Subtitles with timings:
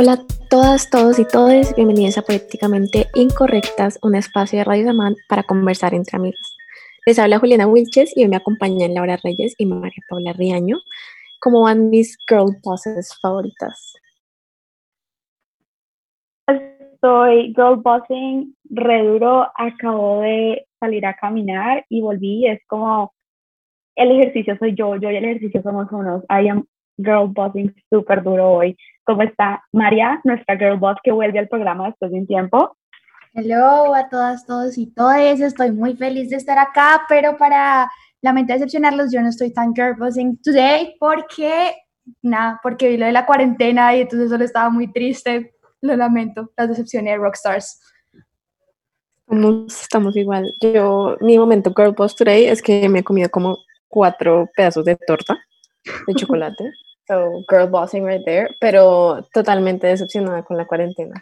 [0.00, 5.16] Hola a todas, todos y todes, bienvenidos a Políticamente Incorrectas, un espacio de Radio Samán
[5.28, 6.56] para conversar entre amigos.
[7.04, 10.76] Les habla Juliana Wilches y hoy me acompañan Laura Reyes y María Paula Riaño.
[11.40, 13.96] ¿Cómo van mis girl bosses favoritas?
[16.46, 23.12] Estoy girl bossing re duro, acabo de salir a caminar y volví, es como
[23.96, 26.22] el ejercicio soy yo, yo y el ejercicio somos unos.
[26.98, 28.76] Girl bossing súper duro hoy.
[29.04, 32.76] ¿Cómo está María, nuestra girl boss que vuelve al programa después de un tiempo?
[33.32, 35.40] Hello a todas, todos y todas.
[35.40, 39.94] Estoy muy feliz de estar acá, pero para lamento decepcionarlos, yo no estoy tan girl
[39.94, 41.74] bossing today porque,
[42.22, 45.54] nada, porque vi lo de la cuarentena y entonces solo estaba muy triste.
[45.80, 47.80] Lo lamento, la decepción de Rockstars.
[49.68, 50.52] Estamos igual.
[50.60, 54.96] Yo, mi momento girl boss today es que me he comido como cuatro pedazos de
[54.96, 55.38] torta
[56.06, 56.72] de chocolate.
[57.08, 61.14] So, girl bossing right there, pero totalmente decepcionada con la cuarentena.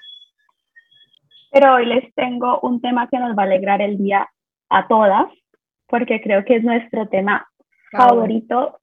[1.52, 4.28] Pero hoy les tengo un tema que nos va a alegrar el día
[4.68, 5.26] a todas,
[5.86, 7.48] porque creo que es nuestro tema
[7.92, 8.80] favorito,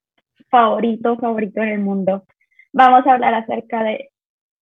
[0.50, 2.24] favorito, favorito en el mundo.
[2.72, 4.10] Vamos a hablar acerca de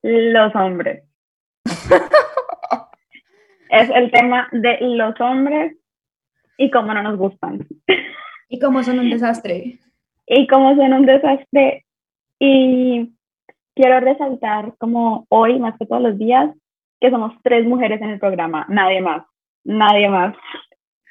[0.01, 1.03] los hombres.
[3.69, 5.77] es el tema de los hombres
[6.57, 7.67] y cómo no nos gustan.
[8.49, 9.77] y cómo son un desastre.
[10.25, 11.85] Y cómo son un desastre
[12.43, 13.13] y
[13.75, 16.49] quiero resaltar como hoy, más que todos los días,
[16.99, 19.23] que somos tres mujeres en el programa, nadie más,
[19.63, 20.35] nadie más.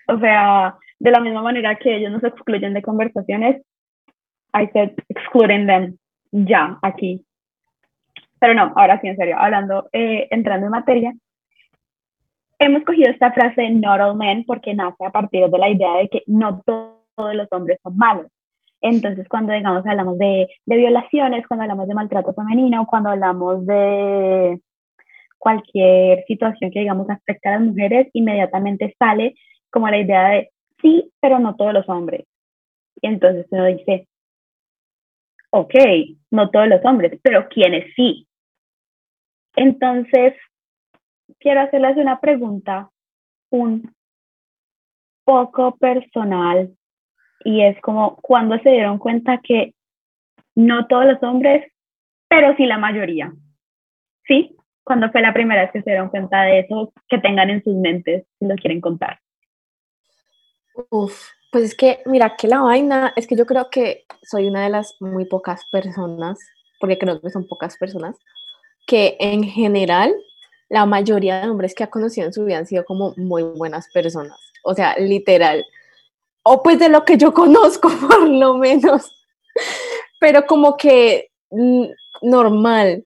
[0.08, 3.62] O sea, de la misma manera que ellos nos excluyen de conversaciones,
[4.52, 5.98] I said excluding them
[6.32, 7.24] ya aquí.
[8.40, 11.14] Pero no, ahora sí, en serio, hablando, eh, entrando en materia,
[12.58, 16.08] hemos cogido esta frase not all men porque nace a partir de la idea de
[16.08, 18.26] que no todos los hombres son malos.
[18.82, 24.60] Entonces, cuando, digamos, hablamos de, violaciones, cuando hablamos de maltrato femenino, cuando hablamos de
[25.38, 29.34] cualquier situación que, digamos, afecta a las mujeres, inmediatamente sale
[29.70, 32.26] como la idea de sí, pero no todos los hombres.
[33.02, 34.08] Y entonces uno dice,
[35.50, 35.74] ok,
[36.30, 38.26] no todos los hombres, pero ¿quiénes sí?
[39.56, 40.34] Entonces,
[41.38, 42.90] quiero hacerles una pregunta
[43.50, 43.94] un
[45.24, 46.76] poco personal
[47.44, 49.74] y es como cuando se dieron cuenta que
[50.54, 51.70] no todos los hombres,
[52.28, 53.32] pero sí la mayoría.
[54.26, 54.56] ¿Sí?
[54.84, 57.74] Cuando fue la primera vez que se dieron cuenta de eso, que tengan en sus
[57.74, 59.20] mentes si lo quieren contar.
[60.90, 64.62] Uf, pues es que, mira, que la vaina es que yo creo que soy una
[64.62, 66.38] de las muy pocas personas,
[66.78, 68.16] porque creo que son pocas personas,
[68.86, 70.14] que en general
[70.68, 73.88] la mayoría de hombres que ha conocido en su vida han sido como muy buenas
[73.92, 74.38] personas.
[74.64, 75.64] O sea, literal,
[76.42, 79.10] o pues de lo que yo conozco por lo menos,
[80.20, 81.86] pero como que mm,
[82.22, 83.04] normal.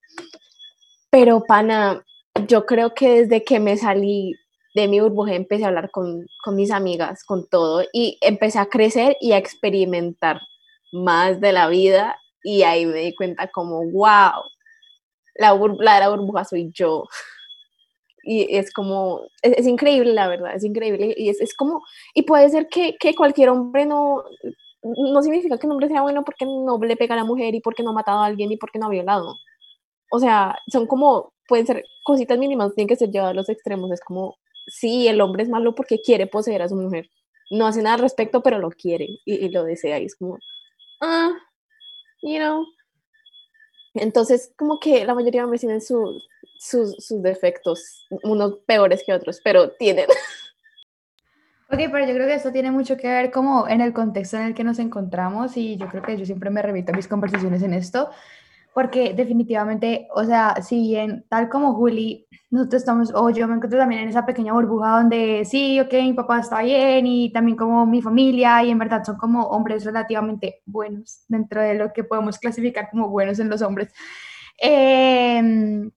[1.10, 2.02] Pero pana,
[2.48, 4.34] yo creo que desde que me salí
[4.74, 8.66] de mi burbuja empecé a hablar con, con mis amigas, con todo, y empecé a
[8.66, 10.40] crecer y a experimentar
[10.92, 14.42] más de la vida y ahí me di cuenta como, wow,
[15.36, 17.04] la, la de la burbuja soy yo
[18.24, 21.82] y es como, es, increíble la verdad, es increíble y es, es como,
[22.14, 24.24] y puede ser que, que, cualquier hombre no,
[24.82, 27.60] no significa que un hombre sea bueno porque no le pega a la mujer y
[27.60, 29.36] porque no ha matado a alguien y porque no ha violado.
[30.10, 33.90] O sea, son como, pueden ser cositas mínimas, tienen que ser llevadas a los extremos,
[33.92, 34.36] es como,
[34.66, 37.08] sí, el hombre es malo porque quiere poseer a su mujer,
[37.50, 40.38] no hace nada al respecto, pero lo quiere y, y lo desea y es como,
[41.00, 41.32] ah,
[42.22, 42.64] you know,
[43.94, 45.80] entonces, como que la mayoría de hombres tienen
[46.64, 50.06] sus, sus defectos, unos peores que otros, pero tienen.
[51.70, 54.44] Ok, pero yo creo que esto tiene mucho que ver como en el contexto en
[54.44, 57.62] el que nos encontramos y yo creo que yo siempre me remito a mis conversaciones
[57.62, 58.10] en esto,
[58.74, 63.78] porque definitivamente, o sea, si bien tal como Juli, nosotros estamos, o yo me encuentro
[63.78, 67.86] también en esa pequeña burbuja donde sí, ok, mi papá está bien y también como
[67.86, 72.38] mi familia y en verdad son como hombres relativamente buenos dentro de lo que podemos
[72.38, 73.92] clasificar como buenos en los hombres.
[74.58, 75.90] Em,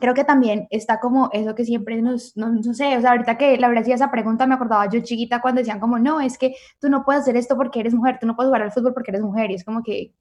[0.00, 3.38] creo que también está como eso que siempre nos, no, no sé, o sea, ahorita
[3.38, 6.54] que la verdad esa pregunta me acordaba yo chiquita cuando decían como, no, es que
[6.80, 9.10] tú no puedes hacer esto porque eres mujer, tú no puedes jugar al fútbol porque
[9.10, 10.14] eres mujer y es como que,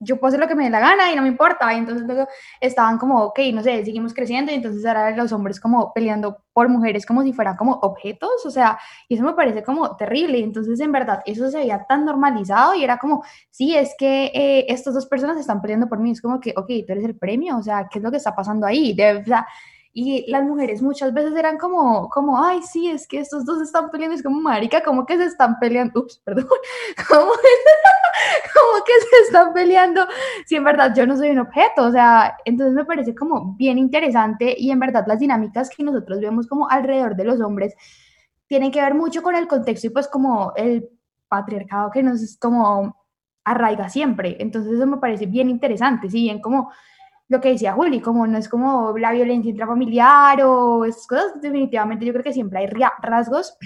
[0.00, 1.72] yo puedo lo que me dé la gana y no me importa.
[1.72, 2.28] Y entonces luego
[2.60, 6.68] estaban como, ok, no sé, seguimos creciendo y entonces ahora los hombres como peleando por
[6.68, 8.78] mujeres como si fueran como objetos, o sea,
[9.08, 10.38] y eso me parece como terrible.
[10.38, 14.26] Y entonces en verdad eso se veía tan normalizado y era como, sí, es que
[14.34, 16.10] eh, estas dos personas están peleando por mí.
[16.10, 18.34] Es como que, ok, tú eres el premio, o sea, ¿qué es lo que está
[18.34, 18.92] pasando ahí?
[18.92, 19.46] O sea,
[20.00, 23.90] y las mujeres muchas veces eran como, como, ay, sí, es que estos dos están
[23.90, 26.46] peleando, es como, marica, como que se están peleando, ups, perdón,
[27.08, 27.32] como,
[28.86, 30.06] que se están peleando,
[30.46, 33.76] si en verdad yo no soy un objeto, o sea, entonces me parece como bien
[33.76, 37.74] interesante y en verdad las dinámicas que nosotros vemos como alrededor de los hombres
[38.46, 40.88] tienen que ver mucho con el contexto y pues como el
[41.26, 43.04] patriarcado que nos como
[43.42, 46.70] arraiga siempre, entonces eso me parece bien interesante, si bien como
[47.28, 52.06] lo que decía Juli, como no es como la violencia intrafamiliar o esas cosas, definitivamente
[52.06, 53.56] yo creo que siempre hay rasgos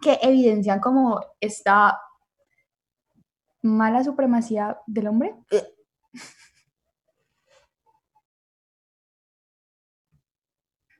[0.00, 1.98] que evidencian como esta
[3.62, 5.34] mala supremacía del hombre.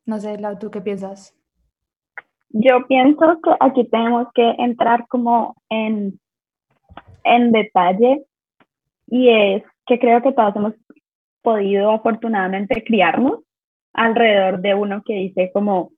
[0.05, 1.35] No sé, Lau, ¿tú qué piensas?
[2.51, 6.21] Yo pienso que aquí tenemos que entrar como en,
[7.25, 8.27] en detalle
[9.07, 10.75] y es que creo que todos hemos
[11.43, 13.41] podido afortunadamente criarnos
[13.93, 15.91] alrededor de uno que dice como,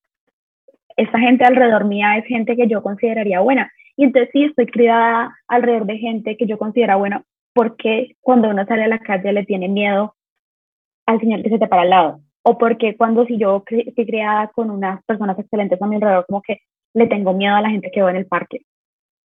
[0.97, 3.71] esta gente alrededor mía es gente que yo consideraría buena.
[3.97, 8.65] Y entonces sí, estoy criada alrededor de gente que yo considero buena, porque cuando uno
[8.67, 10.15] sale a la calle le tiene miedo
[11.07, 12.21] al señor que se te para al lado.
[12.43, 16.43] O porque cuando si yo estoy criada con unas personas excelentes a mi alrededor, como
[16.43, 16.59] que
[16.95, 18.61] le tengo miedo a la gente que va en el parque.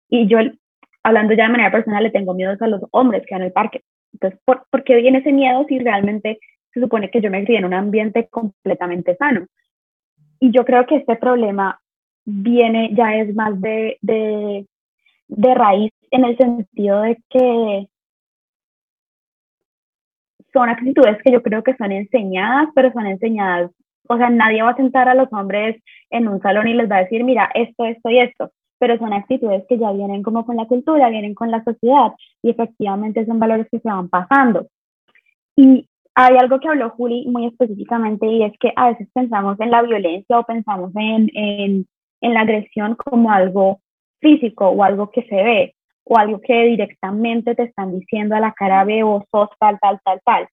[0.08, 0.38] Y yo,
[1.02, 3.52] hablando ya de manera personal, le tengo miedo a los hombres que van en el
[3.52, 3.82] parque.
[4.14, 6.38] Entonces, ¿por, ¿por qué viene ese miedo si realmente
[6.72, 9.46] se supone que yo me crié en un ambiente completamente sano?
[10.40, 11.80] Y yo creo que este problema
[12.24, 14.66] viene, ya es más de, de,
[15.28, 17.88] de raíz en el sentido de que
[20.52, 23.72] son actitudes que yo creo que son enseñadas, pero son enseñadas,
[24.08, 26.98] o sea, nadie va a sentar a los hombres en un salón y les va
[26.98, 28.52] a decir, mira, esto, esto y esto
[28.84, 32.50] pero son actitudes que ya vienen como con la cultura, vienen con la sociedad y
[32.50, 34.66] efectivamente son valores que se van pasando.
[35.56, 39.70] Y hay algo que habló Juli muy específicamente y es que a veces pensamos en
[39.70, 41.86] la violencia o pensamos en, en,
[42.20, 43.80] en la agresión como algo
[44.20, 48.52] físico o algo que se ve o algo que directamente te están diciendo a la
[48.52, 50.48] cara ve o sos tal, tal, tal, tal.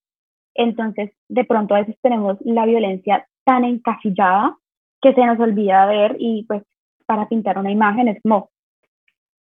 [0.56, 4.56] Entonces, de pronto a veces tenemos la violencia tan encasillada
[5.02, 6.64] que se nos olvida ver y pues
[7.12, 8.52] para pintar una imagen es como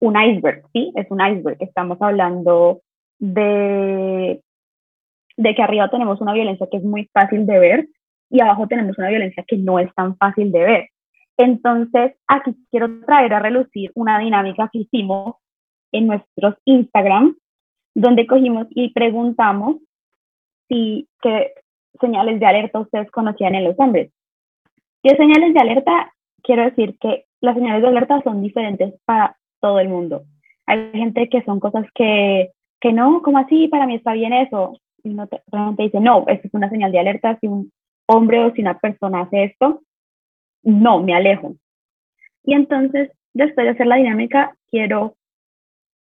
[0.00, 0.92] un iceberg, ¿sí?
[0.96, 1.56] Es un iceberg.
[1.60, 2.80] Estamos hablando
[3.20, 4.42] de,
[5.36, 7.88] de que arriba tenemos una violencia que es muy fácil de ver
[8.28, 10.88] y abajo tenemos una violencia que no es tan fácil de ver.
[11.36, 15.36] Entonces, aquí quiero traer a relucir una dinámica que hicimos
[15.92, 17.36] en nuestros Instagram,
[17.94, 19.76] donde cogimos y preguntamos
[20.66, 21.52] si qué
[22.00, 24.10] señales de alerta ustedes conocían en los hombres.
[25.04, 26.12] ¿Qué señales de alerta?
[26.42, 30.22] Quiero decir que las señales de alerta son diferentes para todo el mundo.
[30.66, 32.50] Hay gente que son cosas que,
[32.80, 33.68] que no, como así?
[33.68, 34.78] Para mí está bien eso.
[35.02, 35.42] Y no te,
[35.78, 37.38] dice, no, esto es una señal de alerta.
[37.40, 37.72] Si un
[38.06, 39.82] hombre o si una persona hace esto,
[40.62, 41.54] no, me alejo.
[42.44, 45.14] Y entonces, después de hacer la dinámica, quiero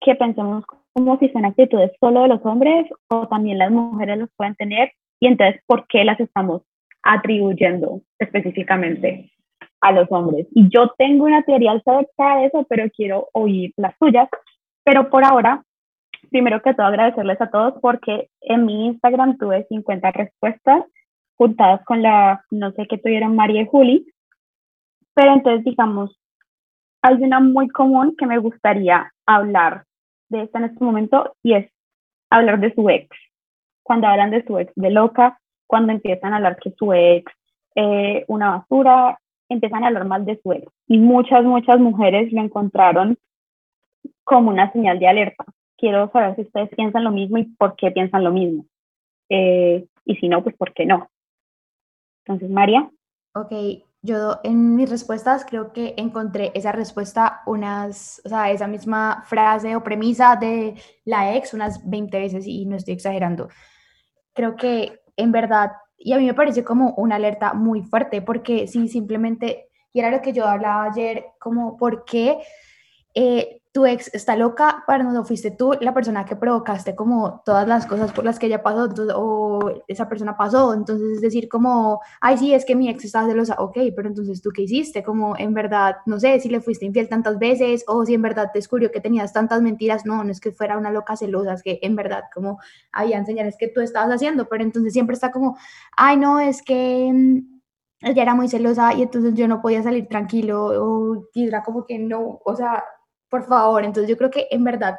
[0.00, 4.30] que pensemos como si son actitudes solo de los hombres o también las mujeres los
[4.36, 6.62] pueden tener y entonces por qué las estamos
[7.02, 9.30] atribuyendo específicamente
[9.80, 10.46] a los hombres.
[10.52, 14.28] Y yo tengo una teoría acerca de eso, pero quiero oír las tuyas.
[14.84, 15.62] Pero por ahora,
[16.30, 20.84] primero que todo agradecerles a todos porque en mi Instagram tuve 50 respuestas
[21.36, 24.06] juntadas con la, no sé qué tuvieron María y Juli.
[25.14, 26.18] Pero entonces, digamos,
[27.02, 29.84] hay una muy común que me gustaría hablar
[30.28, 31.70] de esta en este momento y es
[32.30, 33.08] hablar de su ex.
[33.82, 37.32] Cuando hablan de su ex de loca, cuando empiezan a hablar que su ex
[37.74, 40.70] eh, una basura, empiezan a hablar mal de su ex.
[40.86, 43.16] Y muchas, muchas mujeres lo encontraron
[44.24, 45.44] como una señal de alerta.
[45.76, 48.66] Quiero saber si ustedes piensan lo mismo y por qué piensan lo mismo.
[49.28, 51.08] Eh, y si no, pues por qué no.
[52.24, 52.90] Entonces, María.
[53.34, 53.52] Ok,
[54.02, 59.76] yo en mis respuestas creo que encontré esa respuesta unas, o sea, esa misma frase
[59.76, 60.74] o premisa de
[61.04, 63.48] la ex unas 20 veces y no estoy exagerando.
[64.34, 68.68] Creo que en verdad y a mí me parece como una alerta muy fuerte, porque
[68.68, 72.38] si simplemente, y era lo que yo hablaba ayer, como, ¿por qué
[73.14, 77.68] eh, tu ex está loca, pero no fuiste tú la persona que provocaste como todas
[77.68, 80.72] las cosas por las que ella pasó o esa persona pasó.
[80.74, 84.40] Entonces es decir como, ay, sí, es que mi ex estaba celosa, ok, pero entonces
[84.40, 88.04] tú qué hiciste, como en verdad, no sé si le fuiste infiel tantas veces o
[88.04, 91.16] si en verdad descubrió que tenías tantas mentiras, no, no es que fuera una loca
[91.16, 92.58] celosa, es que en verdad como
[92.92, 95.56] habían señales que tú estabas haciendo, pero entonces siempre está como,
[95.96, 97.58] ay, no, es que mm,
[98.02, 101.98] ella era muy celosa y entonces yo no podía salir tranquilo o era como que
[101.98, 102.84] no, o sea,
[103.28, 103.84] por favor.
[103.84, 104.98] Entonces yo creo que en verdad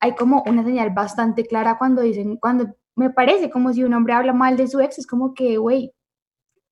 [0.00, 4.14] hay como una señal bastante clara cuando dicen, cuando me parece como si un hombre
[4.14, 5.92] habla mal de su ex, es como que, güey,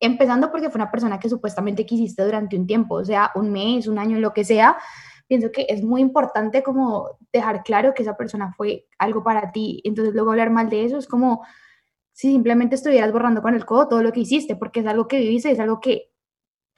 [0.00, 3.87] empezando porque fue una persona que supuestamente quisiste durante un tiempo, o sea, un mes,
[3.87, 4.76] un año, lo que sea,
[5.26, 9.81] pienso que es muy importante como dejar claro que esa persona fue algo para ti.
[9.85, 11.45] Entonces luego hablar mal de eso es como
[12.12, 15.19] si simplemente estuvieras borrando con el codo todo lo que hiciste, porque es algo que
[15.19, 16.12] viviste, es algo que,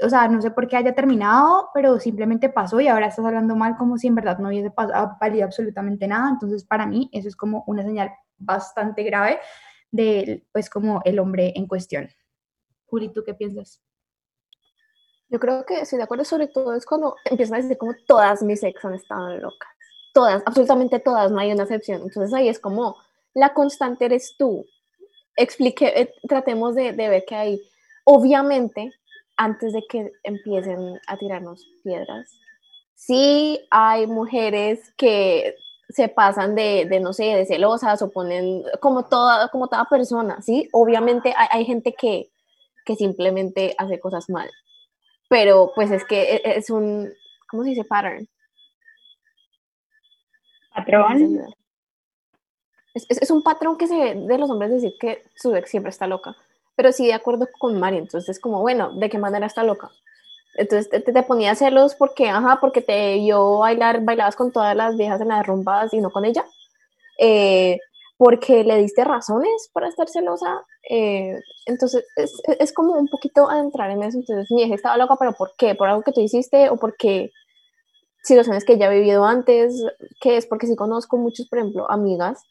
[0.00, 3.56] o sea, no sé por qué haya terminado, pero simplemente pasó y ahora estás hablando
[3.56, 4.72] mal como si en verdad no hubiese
[5.20, 6.30] valido absolutamente nada.
[6.30, 9.40] Entonces para mí eso es como una señal bastante grave
[9.90, 12.08] de, pues, como el hombre en cuestión.
[12.86, 13.82] Juli, ¿tú qué piensas?
[15.28, 18.42] Yo creo que estoy de acuerdo, sobre todo es cuando empiezan a decir como todas
[18.42, 19.68] mis ex han estado locas.
[20.14, 22.02] Todas, absolutamente todas, no hay una excepción.
[22.02, 22.96] Entonces ahí es como
[23.34, 24.64] la constante eres tú.
[25.36, 27.62] Explique, eh, tratemos de, de ver que hay,
[28.04, 28.90] obviamente,
[29.38, 32.30] antes de que empiecen a tirarnos piedras,
[32.94, 35.56] sí hay mujeres que
[35.88, 40.42] se pasan de, de, no sé, de celosas o ponen como toda, como toda persona,
[40.42, 40.68] ¿sí?
[40.72, 42.30] Obviamente hay, hay gente que,
[42.84, 44.50] que simplemente hace cosas mal
[45.28, 47.12] pero pues es que e, es un,
[47.48, 47.84] ¿cómo se dice?
[47.84, 48.26] Pattern.
[50.74, 51.44] Patrón.
[52.94, 55.70] Es, es, es, un patrón que se ve de los hombres decir que su ex
[55.70, 56.36] siempre está loca.
[56.78, 59.90] Pero sí, de acuerdo con Mari, entonces es como, bueno, ¿de qué manera está loca?
[60.54, 64.96] Entonces te, te ponía celos porque, ajá, porque te vio bailar, bailabas con todas las
[64.96, 66.44] viejas en las rumbas y no con ella.
[67.18, 67.80] Eh,
[68.16, 70.64] porque le diste razones para estar celosa.
[70.88, 74.18] Eh, entonces es, es, como un poquito entrar en eso.
[74.18, 75.74] Entonces mi eje estaba loca, pero ¿por qué?
[75.74, 77.32] ¿Por algo que tú hiciste o porque
[78.22, 79.82] situaciones que ya he vivido antes?
[80.20, 80.46] ¿Qué es?
[80.46, 82.44] Porque sí conozco muchos, por ejemplo, amigas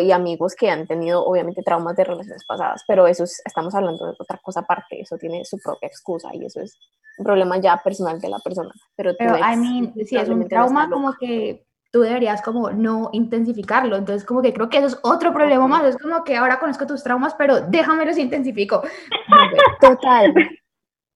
[0.00, 4.06] y amigos que han tenido obviamente traumas de relaciones pasadas, pero eso es, estamos hablando
[4.06, 6.78] de otra cosa aparte, eso tiene su propia excusa y eso es
[7.18, 8.72] un problema ya personal de la persona.
[8.96, 11.64] Pero, pero I mean, si es un trauma como que
[11.94, 13.94] tú deberías como no intensificarlo.
[13.94, 15.84] Entonces, como que creo que eso es otro problema más.
[15.84, 18.82] Es como que ahora conozco tus traumas, pero déjame los intensifico.
[19.80, 20.34] Total,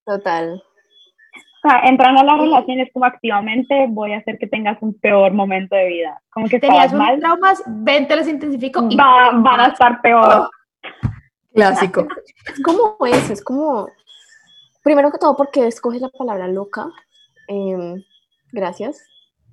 [0.05, 0.63] total.
[1.67, 5.33] O sea, entrando a las relaciones como activamente, voy a hacer que tengas un peor
[5.33, 6.23] momento de vida.
[6.31, 8.87] Como que tenías unos traumas, ven, te los intensifico.
[8.89, 10.49] Y Va, van a estar peor.
[11.53, 12.07] Clásico.
[12.47, 13.89] Es como eso, es como,
[14.85, 16.87] primero que todo, porque escoges la palabra loca.
[17.49, 17.97] Eh,
[18.53, 19.05] gracias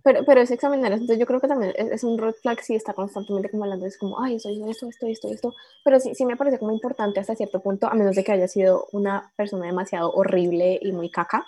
[0.03, 2.93] pero, pero es examinar, entonces yo creo que también es, un red flag si está
[2.93, 5.53] constantemente como hablando, es como, ay, soy esto, esto, esto, esto,
[5.83, 8.47] pero sí, sí me parece como importante hasta cierto punto, a menos de que haya
[8.49, 11.45] sido una persona demasiado horrible y muy caca,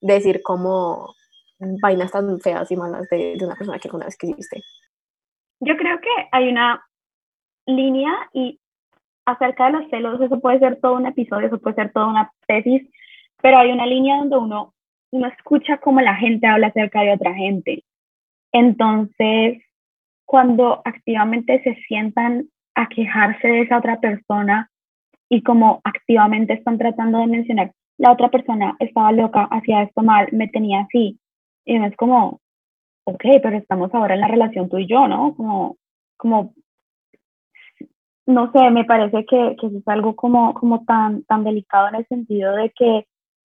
[0.00, 1.14] decir como
[1.58, 4.62] vainas tan feas y malas de, una persona que alguna vez que hiciste.
[5.60, 6.80] Yo creo que hay una
[7.66, 8.60] línea y
[9.26, 12.32] acerca de los celos, eso puede ser todo un episodio, eso puede ser toda una
[12.46, 12.88] tesis,
[13.42, 14.74] pero hay una línea donde uno
[15.10, 17.84] uno escucha cómo la gente habla acerca de otra gente.
[18.52, 19.62] Entonces,
[20.24, 24.70] cuando activamente se sientan a quejarse de esa otra persona
[25.28, 30.28] y como activamente están tratando de mencionar, la otra persona estaba loca, hacía esto mal,
[30.32, 31.18] me tenía así.
[31.64, 32.40] Y es como,
[33.04, 35.34] ok, pero estamos ahora en la relación tú y yo, ¿no?
[35.36, 35.76] Como,
[36.16, 36.54] como
[38.26, 42.06] no sé, me parece que, que es algo como, como tan, tan delicado en el
[42.06, 43.06] sentido de que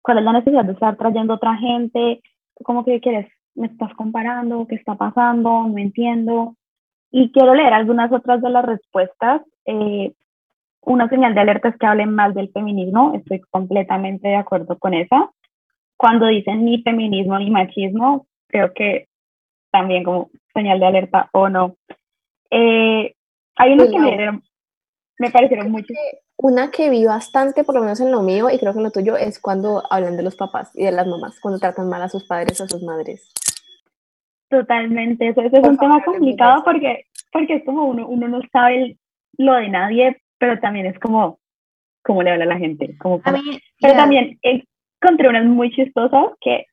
[0.06, 2.22] ¿Cuál es la necesidad de estar trayendo otra gente?
[2.62, 3.26] ¿Cómo que quieres?
[3.56, 4.64] ¿Me estás comparando?
[4.68, 5.66] ¿Qué está pasando?
[5.66, 6.54] No entiendo.
[7.10, 9.42] Y quiero leer algunas otras de las respuestas.
[9.64, 10.12] Eh,
[10.86, 13.12] una señal de alerta es que hablen mal del feminismo.
[13.14, 15.30] Estoy completamente de acuerdo con esa.
[15.96, 19.08] Cuando dicen ni feminismo ni machismo, creo que
[19.70, 21.76] también como señal de alerta o no.
[22.50, 23.14] Eh,
[23.56, 24.40] hay unos que me,
[25.18, 25.96] me parecieron muchos
[26.38, 28.90] una que vi bastante, por lo menos en lo mío, y creo que en lo
[28.90, 32.08] tuyo, es cuando hablan de los papás y de las mamás, cuando tratan mal a
[32.08, 33.32] sus padres o a sus madres.
[34.50, 38.98] Totalmente, eso, es un tema complicado porque, porque es como uno, uno no sabe
[39.38, 41.38] lo de nadie, pero también es como
[42.02, 42.96] cómo le habla a la gente.
[42.98, 46.66] Como, pero también encontré unas muy chistosas que,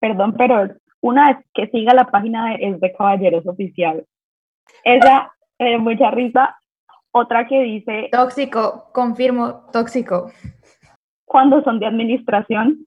[0.00, 0.68] perdón, pero
[1.00, 4.04] una es que siga la página de, es de Caballeros Oficial.
[4.84, 6.56] Esa me mucha risa
[7.12, 8.08] otra que dice...
[8.10, 10.32] Tóxico, confirmo, tóxico.
[11.24, 12.86] Cuando son de administración.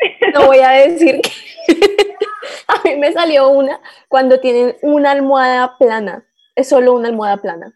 [0.32, 1.30] No voy a decir que...
[2.68, 6.24] a mí me salió una cuando tienen una almohada plana.
[6.54, 7.72] Es solo una almohada plana.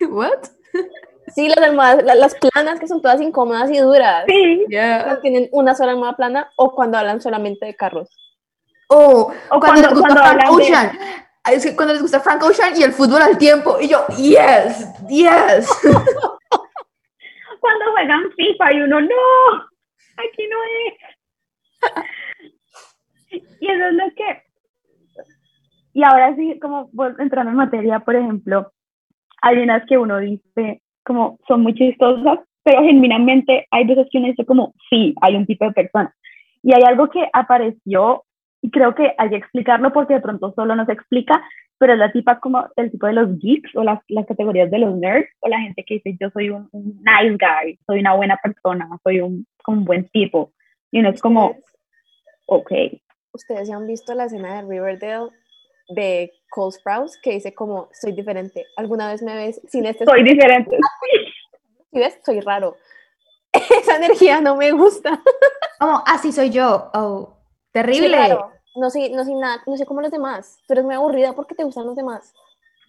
[0.10, 0.44] ¿What?
[1.34, 4.24] Sí, las almohadas, las, planas que son todas incómodas y duras.
[4.26, 4.66] Sí.
[4.68, 8.08] Cuando tienen una sola almohada plana o cuando hablan solamente de carros.
[8.88, 10.98] o cuando, cuando, cuando hablan Ocean
[11.52, 14.86] es que cuando les gusta Frank Ocean y el fútbol al tiempo, y yo, yes,
[15.08, 15.68] yes.
[17.60, 19.16] cuando juegan FIFA y uno, no,
[20.16, 20.94] aquí no es.
[23.60, 24.44] y eso es lo que...
[25.92, 26.88] Y ahora sí, como
[27.18, 28.72] entrando en materia, por ejemplo,
[29.42, 34.28] hay unas que uno dice, como son muy chistosas, pero genuinamente hay veces que uno
[34.28, 36.14] dice como, sí, hay un tipo de persona.
[36.62, 38.24] Y hay algo que apareció,
[38.62, 41.42] y creo que hay que explicarlo porque de pronto solo no se explica,
[41.78, 44.80] pero es la tipa como el tipo de los geeks o las, las categorías de
[44.80, 48.36] los nerds o la gente que dice yo soy un, nice guy, soy una buena
[48.36, 50.52] persona, soy un, un buen tipo.
[50.90, 51.56] Y uno es como,
[52.46, 52.72] ok.
[53.32, 55.30] Ustedes ya han visto la escena de Riverdale
[55.90, 58.66] de Cole Sprouse que dice como soy diferente.
[58.76, 60.04] ¿Alguna vez me ves sin este?
[60.04, 60.76] Soy diferente.
[61.92, 62.18] ¿Sí ves?
[62.24, 62.76] Soy raro.
[63.52, 65.20] Esa energía no me gusta.
[65.78, 66.90] Como, así soy yo.
[66.94, 67.36] Oh,
[67.72, 68.36] terrible.
[68.76, 70.58] No sé, no sé nada, no sé cómo los demás.
[70.68, 72.32] Pero es muy aburrida porque te gustan los demás.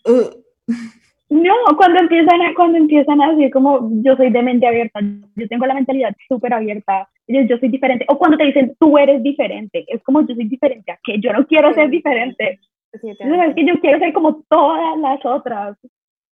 [0.06, 0.30] Uh.
[1.32, 5.48] No, cuando empiezan, a, cuando empiezan a decir como yo soy de mente abierta, yo
[5.48, 9.24] tengo la mentalidad súper abierta, yo, yo, soy diferente, o cuando te dicen tú eres
[9.24, 12.60] diferente, es como yo soy diferente, a que yo no quiero ser diferente,
[12.94, 15.78] es que yo quiero ser como todas las otras,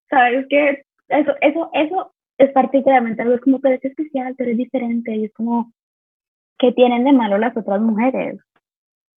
[0.10, 4.58] sabes que eso, eso, eso es particularmente algo, es como, pero es especial, pero es
[4.58, 5.72] diferente, y es como,
[6.58, 8.40] ¿qué tienen de malo las otras mujeres?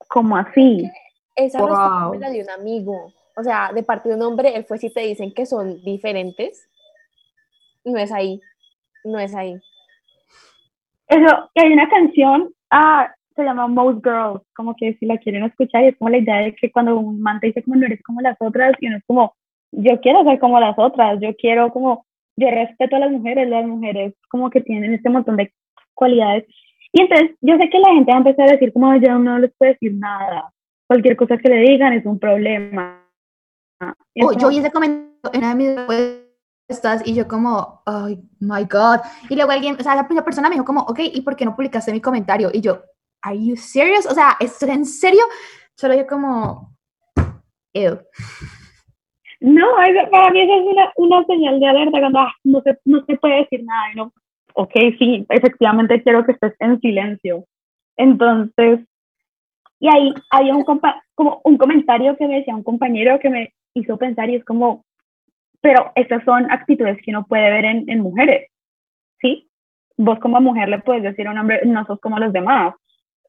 [0.08, 0.90] Como así.
[1.34, 2.18] Esa wow.
[2.18, 5.00] la de un amigo, o sea, de parte de un hombre, él fue si te
[5.00, 6.68] dicen que son diferentes,
[7.84, 8.40] no es ahí,
[9.04, 9.58] no es ahí.
[11.08, 15.84] Eso, hay una canción, ah, se llama Most Girls, como que si la quieren escuchar,
[15.84, 18.02] y es como la idea de que cuando un man te dice como no eres
[18.02, 19.34] como las otras, y uno es como,
[19.72, 23.66] yo quiero ser como las otras, yo quiero como, yo respeto a las mujeres, las
[23.66, 25.52] mujeres como que tienen este montón de
[25.94, 26.44] cualidades.
[26.92, 29.38] Y entonces, yo sé que la gente va a empezar a decir como, yo no
[29.38, 30.52] les puedo decir nada,
[30.86, 33.02] cualquier cosa que le digan es un problema.
[34.22, 38.08] Oh, yo hice comentario en una de mis respuestas y yo como, oh
[38.40, 39.00] my God.
[39.28, 41.44] Y luego alguien, o sea, la primera persona me dijo como, ok, ¿y por qué
[41.44, 42.50] no publicaste mi comentario?
[42.52, 42.82] Y yo,
[43.22, 44.06] ¿Are you serious?
[44.06, 45.22] O sea, ¿es en serio?
[45.76, 46.74] Solo yo como,
[47.72, 47.98] ew.
[49.40, 49.66] No,
[50.10, 53.16] para mí eso es una, una señal de alerta cuando ah, no, se, no se
[53.16, 53.86] puede decir nada.
[53.96, 54.12] ¿no?
[54.54, 57.44] Ok, sí, efectivamente quiero que estés en silencio.
[57.96, 58.80] Entonces,
[59.80, 60.64] y ahí había un,
[61.14, 64.84] como un comentario que me decía un compañero que me hizo pensar y es como,
[65.60, 68.48] pero estas son actitudes que uno puede ver en, en mujeres,
[69.20, 69.48] ¿sí?
[69.96, 72.74] Vos como mujer le puedes decir a un hombre, no sos como los demás,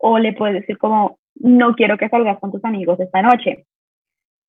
[0.05, 3.65] o le puedes decir como, no quiero que salgas con tus amigos esta noche.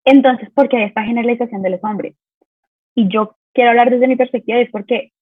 [0.03, 2.17] Entonces, ¿por qué esta generalización de los hombres?
[2.95, 5.13] Y yo quiero hablar desde mi perspectiva, es porque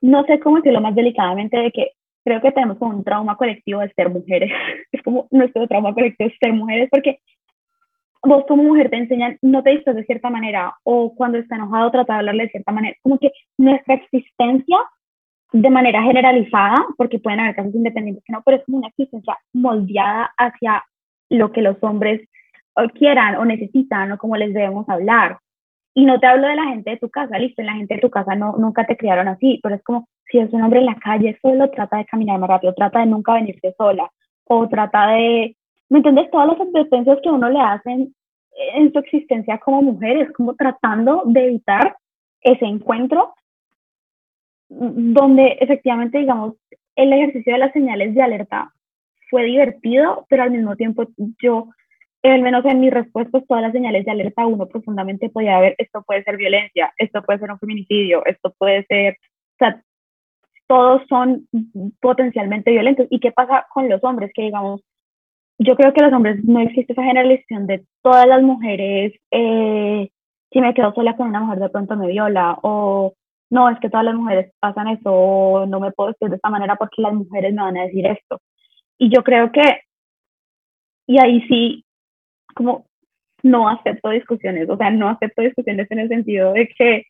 [0.00, 1.90] no sé cómo decirlo más delicadamente, de que
[2.24, 4.52] creo que tenemos como un trauma colectivo de ser mujeres.
[4.92, 7.18] es como nuestro trauma colectivo de ser mujeres, porque
[8.22, 11.90] vos como mujer te enseñan, no te dices de cierta manera, o cuando está enojado
[11.90, 12.96] trata de hablarle de cierta manera.
[13.02, 14.78] Como que nuestra existencia
[15.52, 19.36] de manera generalizada, porque pueden haber casos independientes que no, pero es como una existencia
[19.52, 20.82] moldeada hacia
[21.30, 22.28] lo que los hombres
[22.94, 25.38] quieran o necesitan o como les debemos hablar.
[25.94, 28.00] Y no te hablo de la gente de tu casa, listo, en la gente de
[28.00, 30.86] tu casa no, nunca te criaron así, pero es como si es un hombre en
[30.86, 34.10] la calle solo, trata de caminar más rápido, trata de nunca venirse sola,
[34.44, 35.56] o trata de,
[35.88, 36.30] ¿me entiendes?
[36.32, 38.12] Todas las advertencias que uno le hacen
[38.74, 41.96] en su existencia como mujer, es como tratando de evitar
[42.40, 43.34] ese encuentro
[44.76, 46.54] donde efectivamente, digamos,
[46.96, 48.72] el ejercicio de las señales de alerta
[49.30, 51.06] fue divertido, pero al mismo tiempo
[51.42, 51.68] yo,
[52.22, 56.02] al menos en mis respuestas, todas las señales de alerta uno profundamente podía ver, esto
[56.02, 59.82] puede ser violencia, esto puede ser un feminicidio, esto puede ser, o sea,
[60.66, 61.46] todos son
[62.00, 63.06] potencialmente violentos.
[63.10, 64.30] ¿Y qué pasa con los hombres?
[64.34, 64.80] Que digamos,
[65.58, 70.08] yo creo que los hombres no existe esa generalización de todas las mujeres, eh,
[70.50, 73.14] si me quedo sola con una mujer de pronto me viola, o
[73.54, 76.74] no, es que todas las mujeres pasan eso, no me puedo decir de esta manera
[76.74, 78.40] porque las mujeres me van a decir esto.
[78.98, 79.82] Y yo creo que,
[81.06, 81.84] y ahí sí,
[82.52, 82.86] como
[83.44, 87.04] no acepto discusiones, o sea, no acepto discusiones en el sentido de que,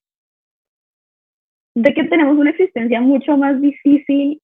[1.77, 4.39] de que tenemos una existencia mucho más difícil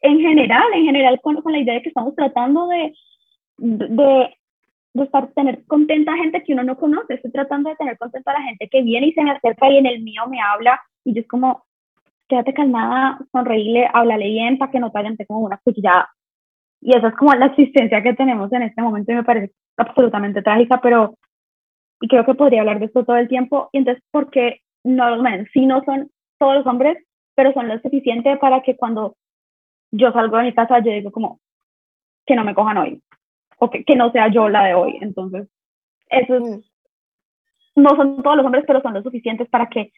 [0.00, 2.92] en general, en general con, con la idea de que estamos tratando de,
[3.58, 4.36] de
[4.96, 8.30] de estar, tener contenta a gente que uno no conoce, estoy tratando de tener contenta
[8.30, 10.80] a la gente que viene y se me acerca y en el mío me habla
[11.04, 11.64] y yo es como,
[12.28, 16.08] quédate calmada, sonreíle, háblale bien para que no te hagan como una cuchillada.
[16.80, 20.42] Y esa es como la existencia que tenemos en este momento y me parece absolutamente
[20.42, 21.14] trágica, pero
[22.00, 23.70] y creo que podría hablar de esto todo el tiempo.
[23.72, 25.48] Y entonces, ¿por qué no los men?
[25.52, 26.98] Sí, no son todos los hombres,
[27.34, 29.16] pero son lo suficiente para que cuando
[29.92, 31.40] yo salgo de mi casa, yo digo como,
[32.26, 33.02] que no me cojan hoy
[33.56, 34.98] o que, no sea yo la de hoy.
[35.00, 35.48] Entonces,
[36.08, 36.62] eso mm.
[37.76, 39.92] no son todos los hombres, pero son los suficientes para que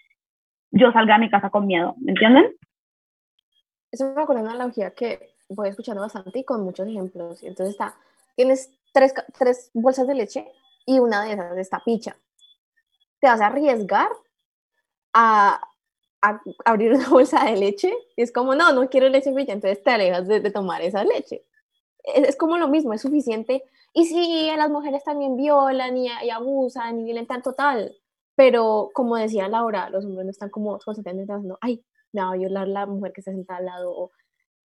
[0.70, 2.54] yo salga de mi casa con miedo, ¿me entienden?
[3.90, 7.42] Eso me acuerda una analogía que voy escuchando bastante y con muchos ejemplos.
[7.42, 7.96] Entonces está,
[8.36, 10.52] tienes tres, tres bolsas de leche
[10.84, 12.16] y una de esas está picha.
[13.20, 14.08] ¿Te vas a arriesgar
[15.14, 15.60] a
[16.64, 19.90] abrir una bolsa de leche y es como, no, no quiero leche fría, entonces te
[19.90, 21.44] alejas de, tomar esa leche.
[22.14, 23.64] Es, como lo mismo, es suficiente.
[23.94, 27.96] Y sí, las mujeres también violan y, abusan y violentan total,
[28.36, 32.36] pero como decía Laura, los hombres no están como constantemente pensando, ay, me va a
[32.36, 34.10] violar la mujer que está sentada al lado.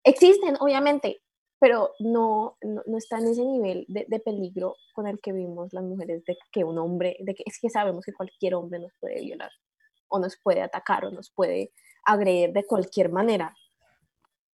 [0.03, 1.21] existen, obviamente,
[1.59, 5.83] pero no, no, está en ese nivel de, de, peligro con el que vimos las
[5.83, 9.21] mujeres, de que un hombre, de que es que sabemos que cualquier hombre nos puede
[9.21, 9.51] violar
[10.07, 11.71] o nos puede atacar o nos puede
[12.05, 13.55] agredir de cualquier manera.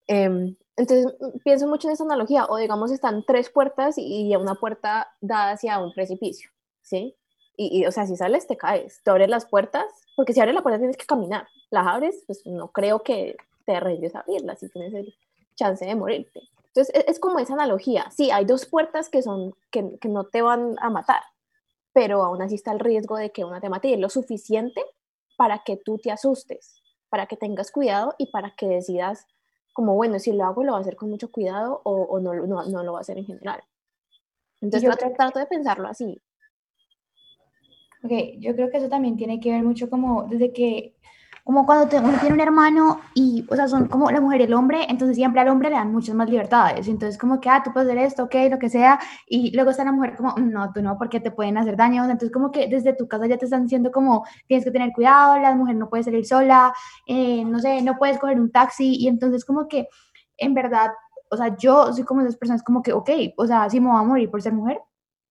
[0.08, 4.56] Em, entonces mm, pienso mucho en esa analogía, o digamos están tres puertas y, una
[4.56, 7.16] puerta da hacia un precipicio, ¿sí?
[7.60, 9.86] Y, o sea, si sales te caes, te abres las puertas,
[10.16, 13.36] porque si abres la puerta tienes que caminar, las abres, pues no creo que
[13.66, 15.16] te arriesgues a abrirlas si tienes el
[15.56, 16.40] chance de morirte.
[16.68, 20.26] Entonces es, es, como esa analogía, sí, hay dos puertas que, son, que, que no
[20.26, 21.24] te van a matar,
[21.94, 24.84] pero aún así está el riesgo de que una te mate y es lo suficiente
[25.36, 29.26] para que tú te asustes, para que tengas cuidado y para que decidas
[29.78, 32.66] como, bueno, si lo hago, lo voy a hacer con mucho cuidado o, no, no,
[32.66, 33.62] no, lo voy a hacer en general.
[34.60, 36.20] Entonces, yo trato de pensarlo así.
[38.04, 40.96] Ok, yo creo que eso también tiene que ver mucho como desde que
[41.48, 44.54] como cuando uno tiene un hermano y, o sea, son como la mujer y el
[44.54, 46.90] hombre, entonces siempre al hombre le dan muchas más libertades.
[46.90, 49.00] Entonces, como que, ah, tú puedes hacer esto, ok, lo que sea.
[49.30, 52.04] Y luego está la mujer como, no, tú no, porque te pueden hacer daño.
[52.04, 55.40] Entonces, como que desde tu casa ya te están diciendo como, tienes que tener cuidado,
[55.40, 56.74] la mujer no puede salir sola,
[57.06, 58.98] eh, no sé, no puedes coger un taxi.
[58.98, 59.88] Y entonces, como que,
[60.36, 60.92] en verdad,
[61.32, 64.02] o sea, yo soy como esas personas como que, ok, o sea, si me voy
[64.02, 64.82] a morir por ser mujer,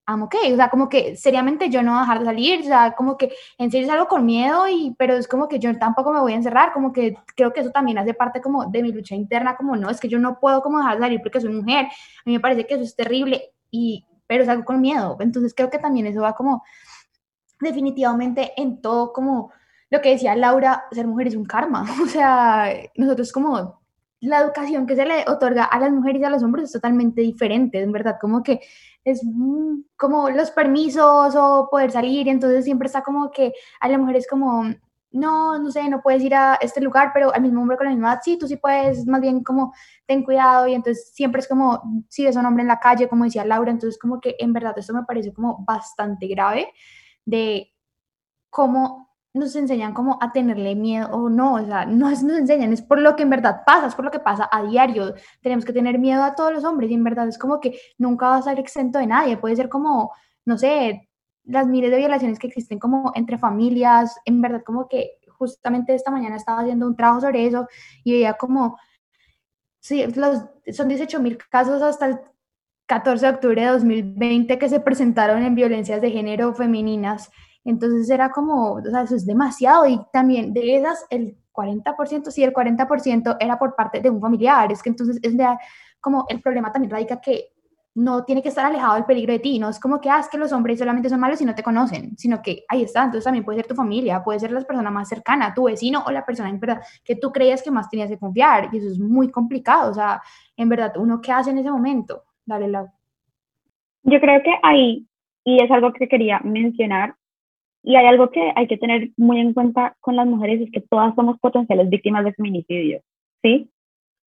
[0.06, 0.52] I'm okay.
[0.52, 3.16] O sea, como que seriamente yo no voy a dejar de salir, o sea, como
[3.16, 6.32] que en serio salgo con miedo, y, pero es como que yo tampoco me voy
[6.32, 9.56] a encerrar, como que creo que eso también hace parte como de mi lucha interna,
[9.56, 12.22] como no, es que yo no puedo como dejar de salir porque soy mujer, a
[12.24, 15.16] mí me parece que eso es terrible, y, pero salgo con miedo.
[15.20, 16.62] Entonces creo que también eso va como
[17.60, 19.52] definitivamente en todo como
[19.90, 23.80] lo que decía Laura, ser mujer es un karma, o sea, nosotros como
[24.26, 27.20] la educación que se le otorga a las mujeres y a los hombres es totalmente
[27.20, 28.60] diferente, en verdad, como que
[29.04, 29.22] es
[29.96, 34.26] como los permisos o poder salir, entonces siempre está como que a la mujer es
[34.28, 34.64] como,
[35.12, 37.92] no, no sé, no puedes ir a este lugar, pero al mismo hombre con la
[37.92, 39.72] misma edad, sí, tú sí puedes, más bien como
[40.06, 43.08] ten cuidado y entonces siempre es como, si ves a un hombre en la calle,
[43.08, 46.72] como decía Laura, entonces como que en verdad esto me parece como bastante grave
[47.24, 47.72] de
[48.50, 49.05] cómo
[49.36, 52.82] nos enseñan como a tenerle miedo o no, o sea, no es nos enseñan, es
[52.82, 55.14] por lo que en verdad pasa, es por lo que pasa a diario.
[55.42, 58.28] Tenemos que tener miedo a todos los hombres y en verdad es como que nunca
[58.28, 60.12] va a ser exento de nadie, puede ser como,
[60.44, 61.08] no sé,
[61.44, 66.10] las miles de violaciones que existen como entre familias, en verdad como que justamente esta
[66.10, 67.68] mañana estaba haciendo un trabajo sobre eso
[68.04, 68.78] y veía como,
[69.80, 72.20] sí, los, son 18 mil casos hasta el
[72.86, 77.30] 14 de octubre de 2020 que se presentaron en violencias de género femeninas
[77.70, 82.44] entonces era como, o sea, eso es demasiado y también de esas el 40%, sí,
[82.44, 85.46] el 40% era por parte de un familiar, es que entonces es de,
[86.00, 87.50] como el problema también radica que
[87.96, 90.36] no tiene que estar alejado del peligro de ti, no es como que, ah, que
[90.36, 93.42] los hombres solamente son malos y no te conocen, sino que ahí está, entonces también
[93.42, 96.50] puede ser tu familia, puede ser la persona más cercana, tu vecino o la persona
[96.50, 99.90] en verdad que tú creías que más tenías que confiar, y eso es muy complicado,
[99.90, 100.20] o sea,
[100.58, 102.92] en verdad, uno qué hace en ese momento, dale la...
[104.02, 105.08] Yo creo que ahí,
[105.42, 107.16] y es algo que quería mencionar,
[107.86, 110.80] y hay algo que hay que tener muy en cuenta con las mujeres, es que
[110.80, 113.00] todas somos potenciales víctimas de feminicidio,
[113.42, 113.70] ¿sí?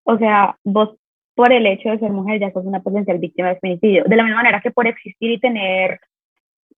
[0.05, 0.95] O sea, vos
[1.35, 4.05] por el hecho de ser mujer ya sos una potencial víctima de feminicidio.
[4.05, 5.99] De la misma manera que por existir y tener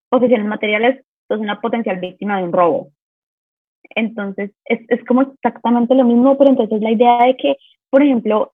[0.10, 2.89] posesiones materiales, sos una potencial víctima de un robo.
[3.96, 7.58] Entonces, es, es como exactamente lo mismo, pero entonces la idea de que,
[7.91, 8.54] por ejemplo,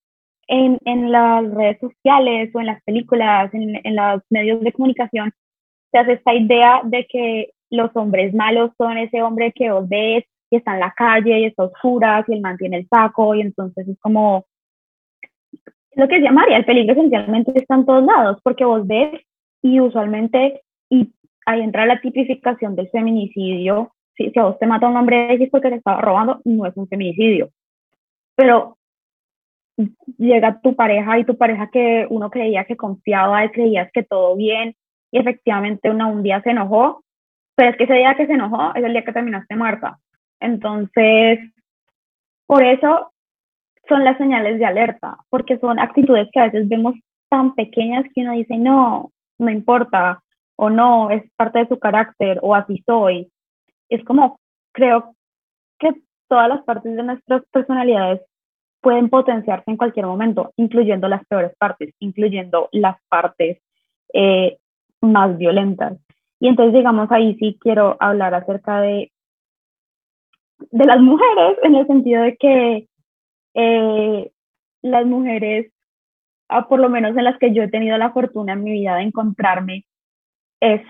[0.49, 5.31] en, en las redes sociales o en las películas, en, en los medios de comunicación,
[5.91, 10.25] se hace esta idea de que los hombres malos son ese hombre que vos ves
[10.49, 13.87] y está en la calle y está oscura y él mantiene el saco y entonces
[13.87, 14.45] es como
[15.95, 19.21] lo que decía María, el peligro esencialmente está en todos lados porque vos ves
[19.63, 21.11] y usualmente y
[21.45, 23.93] ahí entra la tipificación del feminicidio.
[24.15, 26.77] Si, si a vos te mata un hombre X porque te estaba robando, no es
[26.77, 27.49] un feminicidio.
[28.35, 28.77] Pero
[30.17, 34.35] llega tu pareja y tu pareja que uno creía que confiaba y creías que todo
[34.35, 34.75] bien
[35.11, 37.03] y efectivamente una, un día se enojó
[37.57, 39.97] pero es que ese día que se enojó es el día que terminaste muerta.
[40.39, 41.39] Entonces,
[42.45, 43.11] por eso
[43.89, 46.93] son las señales de alerta, porque son actitudes que a veces vemos
[47.29, 50.21] tan pequeñas que uno dice, no, no importa,
[50.55, 53.31] o no, es parte de su carácter, o así soy.
[53.89, 54.39] Es como,
[54.71, 55.15] creo
[55.79, 55.95] que
[56.27, 58.21] todas las partes de nuestras personalidades
[58.81, 63.57] pueden potenciarse en cualquier momento, incluyendo las peores partes, incluyendo las partes
[64.13, 64.59] eh,
[65.01, 65.97] más violentas.
[66.39, 69.11] Y entonces, digamos, ahí sí quiero hablar acerca de
[70.71, 72.87] de las mujeres en el sentido de que
[73.53, 74.31] eh,
[74.81, 75.71] las mujeres,
[76.49, 78.95] ah, por lo menos en las que yo he tenido la fortuna en mi vida
[78.95, 79.85] de encontrarme,
[80.59, 80.81] es,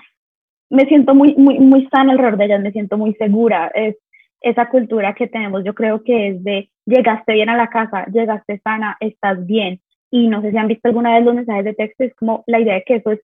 [0.70, 3.98] me siento muy, muy, muy sana alrededor de ellas, me siento muy segura, es
[4.42, 8.60] esa cultura que tenemos, yo creo que es de llegaste bien a la casa, llegaste
[8.64, 9.82] sana, estás bien.
[10.10, 12.62] Y no sé si han visto alguna vez los mensajes de texto, es como la
[12.62, 13.20] idea de que eso es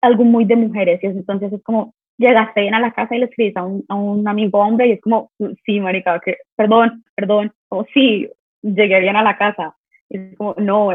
[0.00, 3.26] algo muy de mujeres, y entonces es como llegaste bien a la casa y le
[3.26, 5.30] escribes a un, a un amigo hombre y es como,
[5.64, 6.20] sí, marica,
[6.56, 8.28] perdón, perdón, o sí,
[8.62, 9.76] llegué bien a la casa.
[10.08, 10.90] es como, no,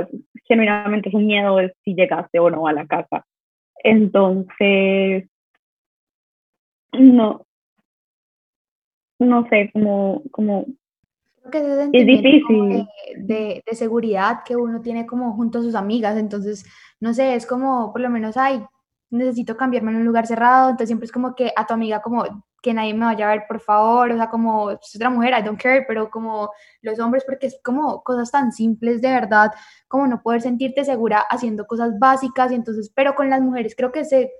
[0.45, 3.25] genuinamente es un miedo de si llegaste o no a la casa.
[3.83, 5.29] Entonces,
[6.93, 7.45] no,
[9.19, 10.65] no sé, como, como
[11.51, 12.87] es difícil.
[13.17, 16.65] De, de, seguridad que uno tiene como junto a sus amigas, entonces,
[16.99, 18.63] no sé, es como, por lo menos, ay,
[19.09, 22.23] necesito cambiarme en un lugar cerrado, entonces siempre es como que a tu amiga como
[22.61, 25.43] que nadie me vaya a ver, por favor, o sea, como es otra mujer, I
[25.43, 29.51] don't care, pero como los hombres, porque es como cosas tan simples de verdad,
[29.87, 33.91] como no poder sentirte segura haciendo cosas básicas, y entonces, pero con las mujeres creo
[33.91, 34.31] que se,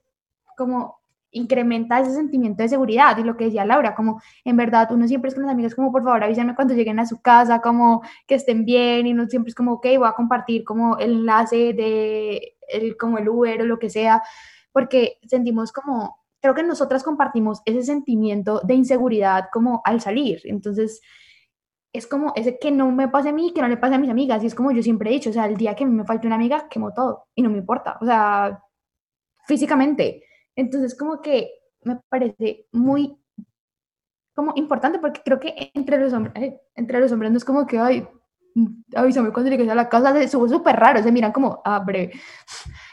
[0.58, 0.99] como
[1.32, 5.30] incrementa ese sentimiento de seguridad y lo que decía Laura, como en verdad uno siempre
[5.30, 8.36] es con las amigas como por favor avísenme cuando lleguen a su casa, como que
[8.36, 12.58] estén bien y uno siempre es como ok, voy a compartir como el enlace de
[12.68, 14.22] el, como el Uber o lo que sea,
[14.72, 21.02] porque sentimos como, creo que nosotras compartimos ese sentimiento de inseguridad como al salir, entonces
[21.92, 24.12] es como ese que no me pase a mí, que no le pase a mis
[24.12, 26.28] amigas, y es como yo siempre he dicho, o sea, el día que me falte
[26.28, 28.64] una amiga, quemo todo y no me importa, o sea,
[29.48, 30.24] físicamente
[30.60, 33.18] entonces, como que me parece muy
[34.36, 37.78] como importante porque creo que entre los hombres, entre los hombres no es como que,
[37.78, 38.08] ay,
[38.94, 41.62] avísame cuando llegues a la casa, es súper raro, se miran como.
[41.64, 41.86] Ah,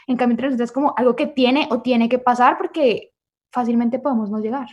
[0.07, 3.13] en cambio, entre nosotros es como algo que tiene o tiene que pasar porque
[3.51, 4.67] fácilmente podemos no llegar.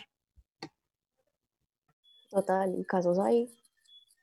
[2.30, 3.50] Total, casos hay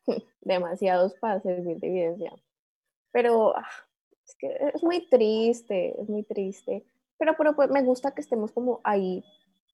[0.41, 2.33] demasiados para servir de evidencia.
[3.11, 3.67] Pero ah,
[4.25, 6.85] es que es muy triste, es muy triste
[7.21, 9.23] pero, pero pues me gusta que estemos como ahí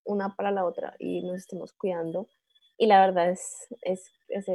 [0.04, 2.28] una para la otra y nos estemos cuidando.
[2.78, 4.50] Y la verdad es, es, es,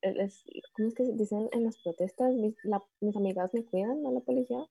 [0.00, 2.32] es ¿cómo es que dicen en las protestas?
[2.32, 2.56] Mis,
[3.02, 4.64] mis amigas me cuidan, ¿no la policía?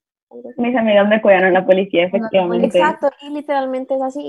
[0.57, 2.65] Mis amigas me cuidan a la policía, efectivamente.
[2.65, 4.27] Exacto, y literalmente es así.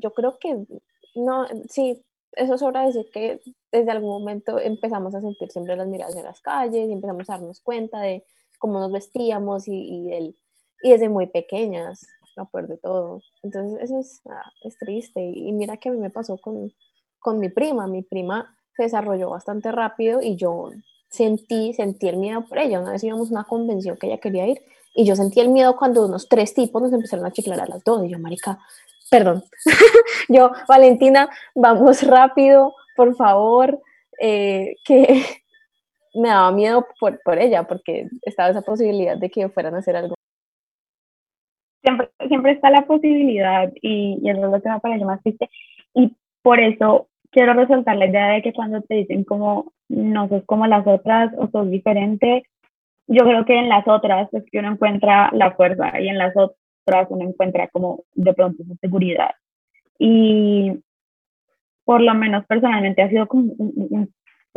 [0.00, 0.66] Yo creo que,
[1.14, 2.02] no, sí,
[2.32, 6.16] eso es hora de decir que desde algún momento empezamos a sentir siempre las miradas
[6.16, 8.24] en las calles y empezamos a darnos cuenta de
[8.58, 10.36] cómo nos vestíamos y, y, el,
[10.82, 12.04] y desde muy pequeñas
[12.36, 13.22] a de todo.
[13.42, 15.20] Entonces eso es, ah, es triste.
[15.20, 16.72] Y, mira que a mí me pasó con,
[17.18, 17.86] con mi prima.
[17.86, 20.70] Mi prima se desarrolló bastante rápido y yo
[21.08, 22.80] sentí, sentí el miedo por ella.
[22.80, 24.60] Una vez íbamos a una convención que ella quería ir
[24.94, 27.84] y yo sentí el miedo cuando unos tres tipos nos empezaron a chiflar a las
[27.84, 28.04] dos.
[28.04, 28.58] Y yo, marica,
[29.10, 29.44] perdón.
[30.28, 33.80] yo, Valentina, vamos rápido, por favor,
[34.20, 35.24] eh, que
[36.14, 39.96] me daba miedo por, por ella porque estaba esa posibilidad de que fueran a hacer
[39.96, 40.15] algo
[42.28, 45.48] siempre, está la posibilidad y, y eso es lo que me parece más triste.
[45.94, 50.44] Y por eso quiero resaltar la idea de que cuando te dicen como no sos
[50.46, 52.44] como las otras o sos diferente,
[53.06, 56.34] yo creo que en las otras es que uno encuentra la fuerza y en las
[56.36, 59.30] otras uno encuentra como de pronto su seguridad.
[59.98, 60.80] Y
[61.84, 64.12] por lo menos personalmente ha sido como un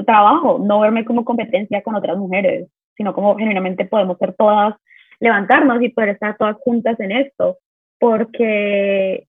[0.06, 4.76] trabajo, no verme como competencia con otras mujeres, sino como genuinamente podemos ser todas
[5.20, 7.58] levantarnos y poder estar todas juntas en esto,
[8.00, 9.28] porque,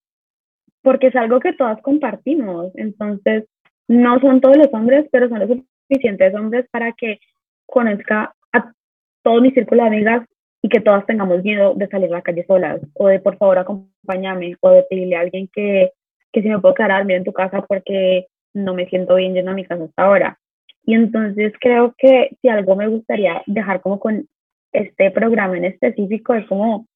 [0.83, 2.71] porque es algo que todas compartimos.
[2.77, 3.45] Entonces,
[3.89, 5.49] no son todos los hombres, pero son los
[5.89, 7.19] suficientes hombres para que
[7.67, 8.73] conozca a
[9.23, 10.29] todo mi círculo de amigas
[10.63, 13.59] y que todas tengamos miedo de salir a la calle solas, o de por favor
[13.59, 15.91] acompáñame, o de pedirle a alguien que,
[16.33, 19.35] que si me puedo quedar a dormir en tu casa porque no me siento bien
[19.35, 20.39] yendo a mi casa hasta ahora.
[20.85, 24.27] Y entonces creo que si algo me gustaría dejar como con
[24.73, 26.87] este programa en específico es como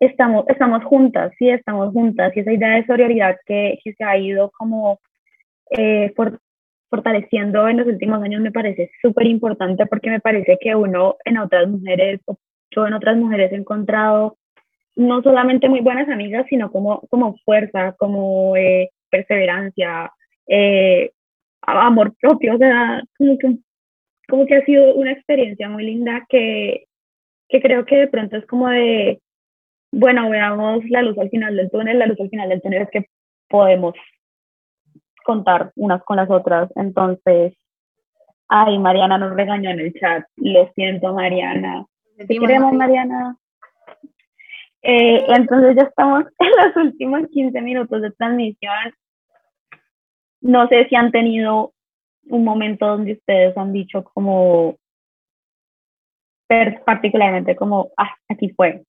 [0.00, 4.16] estamos, estamos juntas, sí, estamos juntas, y esa idea de solidaridad que, que se ha
[4.16, 5.00] ido como
[5.70, 6.12] eh,
[6.90, 11.38] fortaleciendo en los últimos años me parece súper importante porque me parece que uno en
[11.38, 12.20] otras mujeres,
[12.70, 14.38] yo en otras mujeres he encontrado
[14.96, 20.12] no solamente muy buenas amigas, sino como, como fuerza, como eh, perseverancia,
[20.48, 21.12] eh,
[21.62, 23.58] amor propio, o sea, como que
[24.28, 26.86] como que ha sido una experiencia muy linda que,
[27.48, 29.20] que creo que de pronto es como de,
[29.90, 32.90] bueno, veamos la luz al final del túnel, la luz al final del túnel es
[32.90, 33.06] que
[33.48, 33.94] podemos
[35.24, 36.70] contar unas con las otras.
[36.76, 37.54] Entonces,
[38.48, 40.24] ay, Mariana nos regañó en el chat.
[40.36, 41.86] Lo siento, Mariana.
[42.16, 43.36] Te queremos, Mariana.
[44.82, 48.94] Eh, entonces ya estamos en los últimos 15 minutos de transmisión.
[50.40, 51.72] No sé si han tenido
[52.30, 54.76] un momento donde ustedes han dicho como,
[56.84, 58.84] particularmente como, ah, aquí fue.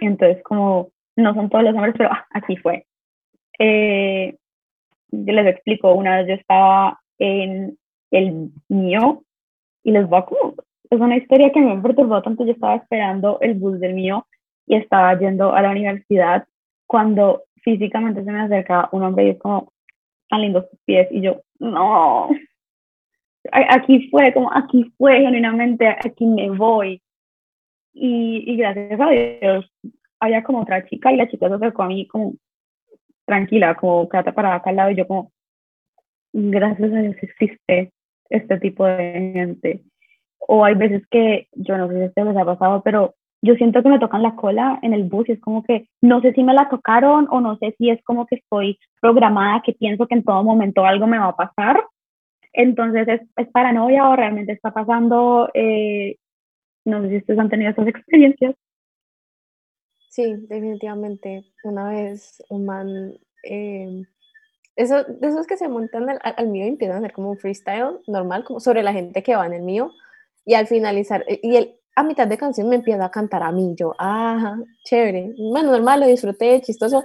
[0.00, 2.86] Entonces, como, no son todos los hombres, pero ah, aquí fue.
[3.58, 4.36] Eh,
[5.10, 7.78] yo les explico, una vez yo estaba en
[8.10, 9.22] el mío
[9.82, 10.26] y les voy a
[10.90, 14.26] es una historia que me perturbó tanto, yo estaba esperando el bus del mío
[14.66, 16.46] y estaba yendo a la universidad
[16.86, 19.72] cuando físicamente se me acerca un hombre y es como,
[20.28, 22.28] tan lindos tus pies, y yo, no,
[23.52, 27.02] aquí fue, como aquí fue, genuinamente, aquí me voy.
[27.92, 29.72] Y, y gracias a Dios,
[30.20, 32.34] había como otra chica y la chica se acercó a mí como
[33.24, 35.32] tranquila, como quédate parada acá al lado y yo como,
[36.32, 37.92] gracias a Dios existe
[38.30, 39.82] este tipo de gente.
[40.38, 43.82] O hay veces que, yo no sé si esto les ha pasado, pero yo siento
[43.82, 46.42] que me tocan la cola en el bus y es como que no sé si
[46.42, 50.14] me la tocaron o no sé si es como que estoy programada, que pienso que
[50.14, 51.84] en todo momento algo me va a pasar.
[52.56, 55.50] Entonces, ¿es, es paranoia o realmente está pasando?
[55.52, 56.16] Eh,
[56.86, 58.54] no sé si ustedes han tenido esas experiencias.
[60.08, 61.44] Sí, definitivamente.
[61.64, 63.12] Una vez un man,
[63.44, 64.02] eh,
[64.74, 67.38] eso, de esos que se montan al, al mío y empiezan a hacer como un
[67.38, 69.92] freestyle normal, como sobre la gente que va en el mío,
[70.46, 73.74] y al finalizar, y él a mitad de canción me empieza a cantar a mí,
[73.76, 77.04] yo, ajá, chévere, bueno, normal, lo disfruté, chistoso,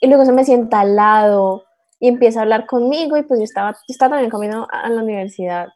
[0.00, 1.64] y luego se me sienta al lado
[2.02, 5.68] y empieza a hablar conmigo, y pues yo estaba, estaba también comiendo a la universidad,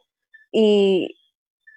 [0.51, 1.17] y,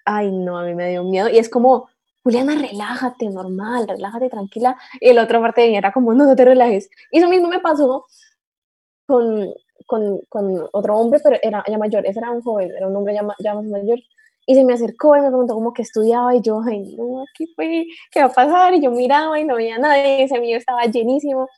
[0.05, 1.89] ay, no, a mí me dio miedo, y es como,
[2.25, 4.77] Juliana, relájate, normal, relájate, tranquila.
[5.01, 6.91] Y la otra parte de mí era como, no, no te relajes.
[7.13, 8.07] Y eso mismo me pasó
[9.07, 9.55] con,
[9.87, 13.15] con, con otro hombre, pero era ya mayor, ese era un joven, era un hombre
[13.15, 14.01] ya, ya más mayor.
[14.47, 17.47] Y se me acercó y me preguntó cómo que estudiaba y yo, ay, no, aquí
[17.55, 18.75] fue, ¿qué va a pasar?
[18.75, 21.49] Y yo miraba y no veía nada y ese mío estaba llenísimo.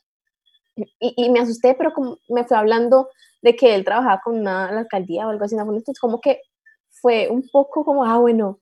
[0.75, 3.09] Y, y, me asusté, pero como me fue hablando
[3.41, 6.41] de que él trabajaba con una, la alcaldía o algo así, entonces como que
[6.89, 8.59] fue un poco como, ah, bueno,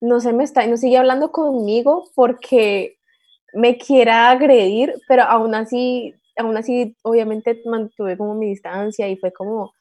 [0.00, 2.98] no se me está, no sigue hablando conmigo porque
[3.52, 9.32] me quiera agredir, pero aún así, aún así, obviamente mantuve como mi distancia y fue
[9.32, 9.74] como,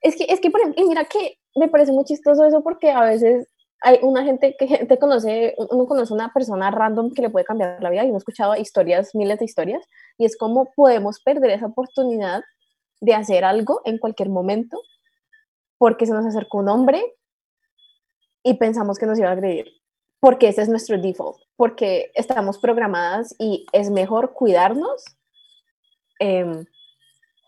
[0.00, 2.90] es que, es que, por ejemplo, y mira que me parece muy chistoso eso porque
[2.90, 3.48] a veces
[3.80, 7.82] hay una gente que gente conoce, uno conoce una persona random que le puede cambiar
[7.82, 9.84] la vida y uno ha escuchado historias, miles de historias,
[10.18, 12.42] y es como podemos perder esa oportunidad
[13.00, 14.80] de hacer algo en cualquier momento
[15.78, 17.02] porque se nos acercó un hombre
[18.42, 19.72] y pensamos que nos iba a agredir,
[20.20, 25.04] porque ese es nuestro default, porque estamos programadas y es mejor cuidarnos
[26.18, 26.66] em,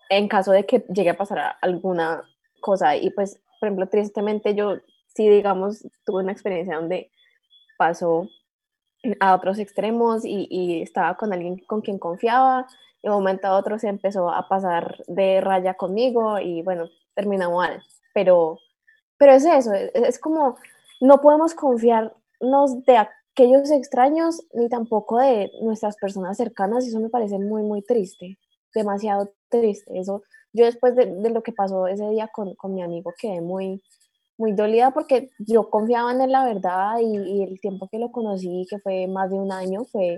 [0.08, 2.22] en caso de que llegue a pasar alguna
[2.60, 2.96] cosa.
[2.96, 4.78] Y pues, por ejemplo, tristemente yo
[5.14, 7.10] sí, digamos, tuve una experiencia donde
[7.76, 8.28] pasó
[9.20, 12.66] a otros extremos y, estaba con alguien con quien confiaba
[13.02, 16.88] y de un momento a otro se empezó a pasar de raya conmigo y bueno,
[17.14, 17.82] terminó mal.
[18.14, 18.58] Pero,
[19.18, 20.56] pero es eso, es como
[21.00, 27.08] no podemos confiarnos de aquellos extraños ni tampoco de nuestras personas cercanas y eso me
[27.08, 28.38] parece muy, muy triste,
[28.74, 29.98] demasiado triste.
[29.98, 30.22] Eso,
[30.52, 33.82] yo después de, lo que pasó ese día con, con, mi amigo quedé muy,
[34.38, 38.66] muy dolida porque yo confiaba en él la verdad y, el tiempo que lo conocí,
[38.68, 40.16] que fue más de un año, fue,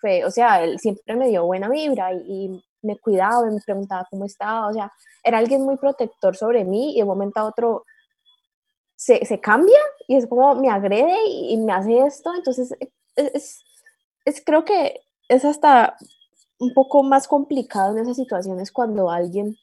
[0.00, 4.06] fue o sea, él siempre me dio buena vibra y, y me cuidaba, me preguntaba
[4.10, 4.92] cómo estaba, o sea,
[5.24, 7.84] era alguien muy protector sobre mí y de un momento a otro
[8.96, 13.30] se, se cambia y es como me agrede y, me hace esto, entonces e, e,
[13.34, 13.62] es,
[14.24, 15.96] es, creo que es hasta
[16.58, 19.56] un poco más complicado en esas situaciones cuando alguien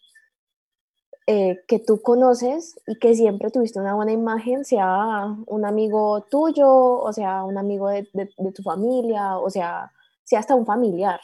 [1.27, 6.69] eh, que tú conoces y que siempre tuviste una buena imagen, sea un amigo tuyo,
[6.69, 9.91] o sea un amigo de, de, de tu familia, o sea,
[10.23, 11.19] sea hasta un familiar.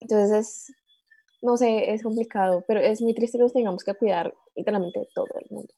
[0.00, 0.76] Entonces es,
[1.42, 5.08] no sé, es complicado, pero es muy triste que nos tengamos que cuidar literalmente de
[5.14, 5.72] todo el mundo.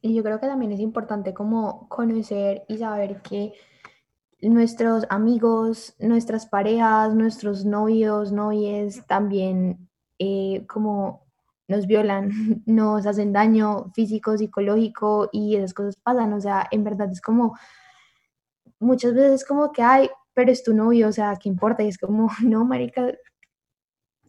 [0.00, 3.52] Y yo creo que también es importante como conocer y saber que
[4.40, 9.88] nuestros amigos, nuestras parejas, nuestros novios, novies también
[10.18, 11.27] eh, como
[11.68, 12.30] nos violan,
[12.66, 16.32] nos hacen daño físico, psicológico y esas cosas pasan.
[16.32, 17.56] O sea, en verdad es como,
[18.80, 21.82] muchas veces como que, ay, pero es tu novio, o sea, ¿qué importa?
[21.82, 23.12] Y es como, no, marica,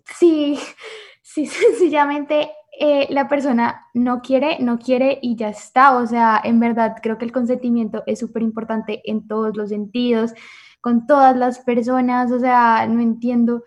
[0.06, 0.60] sí,
[1.22, 5.98] sí, sencillamente eh, la persona no quiere, no quiere y ya está.
[5.98, 10.34] O sea, en verdad creo que el consentimiento es súper importante en todos los sentidos,
[10.82, 12.32] con todas las personas.
[12.32, 13.64] O sea, no entiendo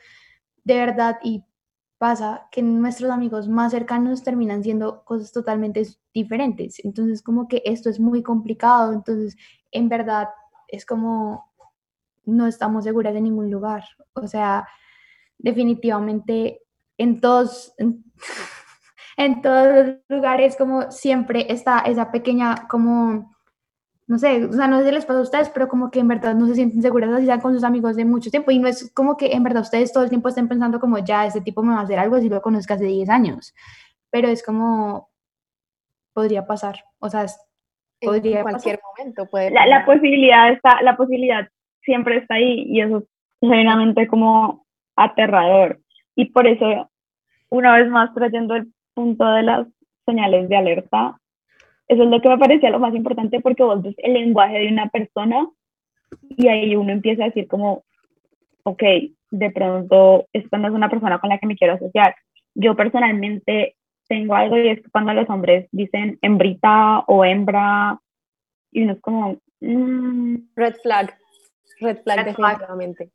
[0.65, 1.45] de verdad y
[2.03, 6.85] pasa que nuestros amigos más cercanos terminan siendo cosas totalmente diferentes.
[6.85, 8.93] Entonces, como que esto es muy complicado.
[8.93, 9.37] Entonces,
[9.71, 10.29] en verdad
[10.67, 11.53] es como
[12.25, 13.85] no estamos seguras de ningún lugar.
[14.15, 14.67] O sea,
[15.39, 16.63] definitivamente
[16.99, 17.73] en todos,
[19.17, 23.32] en todos los lugares, como siempre está esa pequeña, como,
[24.07, 26.09] no sé, o sea, no sé si les pasa a ustedes, pero como que en
[26.09, 28.51] verdad no se sienten seguras así con sus amigos de mucho tiempo.
[28.51, 31.27] Y no es como que en verdad ustedes todo el tiempo estén pensando como, ya,
[31.27, 33.55] este tipo me va a hacer algo si lo conozco hace 10 años,
[34.11, 35.11] pero es como,
[36.13, 37.27] podría pasar, o sea,
[38.01, 41.49] podría en cualquier momento puede la, la, posibilidad está, la posibilidad
[41.83, 43.05] siempre está ahí y eso es
[43.41, 45.81] genuinamente como aterrador.
[46.15, 46.91] Y por eso,
[47.49, 49.67] una vez más trayendo el punto de las
[50.05, 51.19] señales de alerta,
[51.89, 54.69] eso es lo que me parecía lo más importante porque vos ves el lenguaje de
[54.69, 55.49] una persona
[56.37, 57.85] y ahí uno empieza a decir como,
[58.65, 58.83] ok,
[59.31, 62.15] de pronto esta no es una persona con la que me quiero asociar.
[62.55, 63.77] Yo personalmente
[64.09, 67.99] tengo algo y es cuando los hombres dicen hembrita o hembra
[68.71, 69.39] y uno es como...
[69.61, 70.37] Mm".
[70.57, 71.17] red flag,
[71.81, 73.11] red flag definitivamente.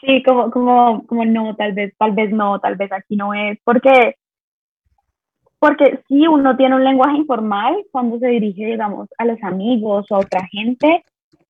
[0.00, 3.58] Sí, como, como, como no, tal vez, tal vez no, tal vez aquí no es,
[3.62, 4.16] porque,
[5.62, 10.16] porque sí, uno tiene un lenguaje informal cuando se dirige, digamos, a los amigos o
[10.16, 11.04] a otra gente,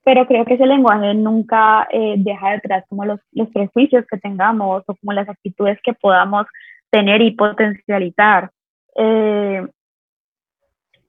[0.04, 4.82] pero creo que ese lenguaje nunca eh, deja detrás como los, los prejuicios que tengamos
[4.86, 6.46] o como las actitudes que podamos
[6.90, 8.50] tener y potencializar.
[8.96, 9.66] Eh,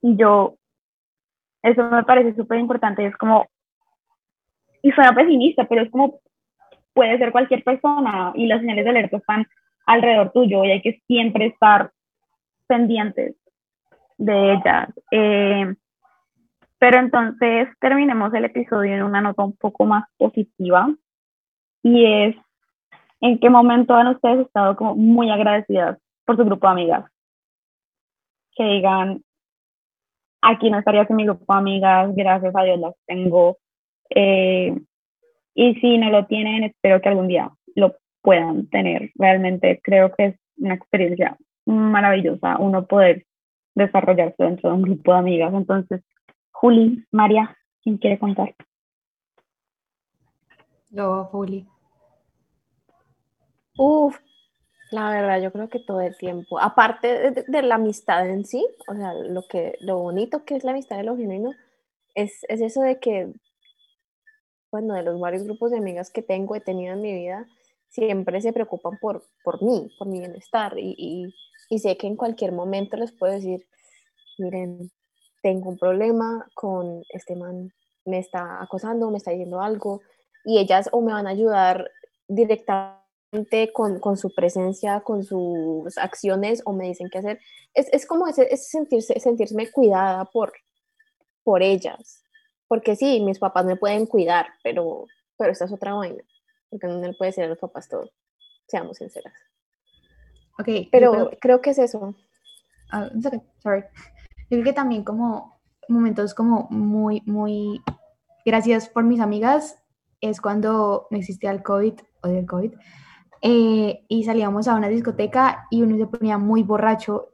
[0.02, 0.56] y yo,
[1.62, 3.48] eso me parece súper importante, es como,
[4.82, 6.22] y suena pesimista, pero es como
[6.94, 9.46] puede ser cualquier persona y las señales de alerta están
[9.88, 11.92] alrededor tuyo y hay que siempre estar
[12.68, 13.36] pendientes
[14.18, 14.90] de ellas.
[15.12, 15.76] Eh,
[16.80, 20.94] pero entonces terminemos el episodio en una nota un poco más positiva
[21.82, 22.36] y es
[23.22, 27.06] en qué momento han ustedes estado como muy agradecidas por su grupo de amigas.
[28.56, 29.24] Que digan,
[30.42, 33.58] aquí no estaría sin mi grupo de amigas, gracias a Dios las tengo.
[34.10, 34.78] Eh,
[35.56, 39.12] y si no lo tienen, espero que algún día lo puedan tener.
[39.16, 43.26] Realmente creo que es una experiencia maravillosa uno poder
[43.76, 45.54] desarrollarse dentro de un grupo de amigas.
[45.54, 46.02] Entonces,
[46.52, 48.56] Juli, María, ¿quién quiere contar?
[50.90, 51.68] Yo, Juli.
[53.78, 54.20] Uf,
[54.92, 58.94] la verdad, yo creo que todo el tiempo, aparte de, la amistad en sí, o
[58.94, 61.52] sea, lo, que, lo bonito que es la amistad de lo genuino,
[62.14, 63.34] es, es eso de que
[64.74, 67.46] bueno, de los varios grupos de amigas que tengo, he tenido en mi vida,
[67.94, 70.74] siempre se preocupan por, por mí, por mi bienestar.
[70.78, 71.34] Y,
[71.70, 73.66] y, sé que en cualquier momento les puedo decir,
[74.38, 74.92] miren,
[75.42, 77.74] tengo un problema con este man,
[78.06, 80.02] me está acosando, me está diciendo algo,
[80.46, 81.90] y ellas o me van a ayudar
[82.28, 87.40] directamente con, con su presencia, con sus acciones, o me dicen qué hacer.
[87.74, 90.54] Es, es como ese, es sentirse, sentirme cuidada por,
[91.44, 92.24] por ellas
[92.74, 95.06] porque sí, mis papás me pueden cuidar, pero,
[95.38, 96.24] pero esta es otra vaina,
[96.74, 98.10] porque no le puede decir a los papás todo,
[98.68, 99.34] seamos sinceras.
[100.60, 102.16] Ok, pero creo, que es eso.
[102.92, 103.10] Ah,
[103.60, 103.84] sorry.
[104.50, 107.82] Yo creo que también como momentos como muy, muy
[108.46, 109.78] gracias por mis amigas
[110.22, 112.74] es cuando no existía el COVID o del COVID
[113.42, 117.30] eh, y salíamos a una discoteca y uno se ponía muy borracho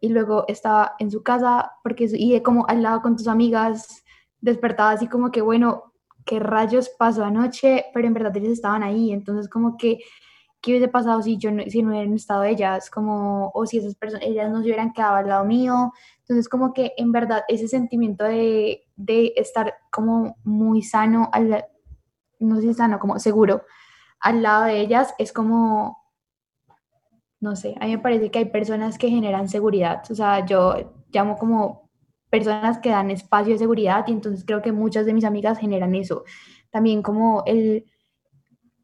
[0.00, 4.04] y luego estaba en su casa porque y como al lado con tus amigas
[4.40, 5.93] despertaba así como que, bueno,
[6.24, 7.86] ¿qué rayos pasó anoche?
[7.94, 9.98] Pero en verdad ellos estaban ahí, entonces como que,
[10.60, 12.90] ¿qué hubiese pasado si yo no, si no hubieran estado ellas?
[12.90, 15.92] Como, o si esas personas, ellas no se hubieran quedado al lado mío.
[16.20, 21.64] Entonces como que en verdad ese sentimiento de, de estar como muy sano, al,
[22.38, 23.62] no sé si sano, como seguro,
[24.20, 25.98] al lado de ellas es como,
[27.40, 30.02] no sé, a mí me parece que hay personas que generan seguridad.
[30.10, 31.83] O sea, yo llamo como
[32.34, 35.94] personas que dan espacio de seguridad y entonces creo que muchas de mis amigas generan
[35.94, 36.24] eso.
[36.70, 37.84] También como el,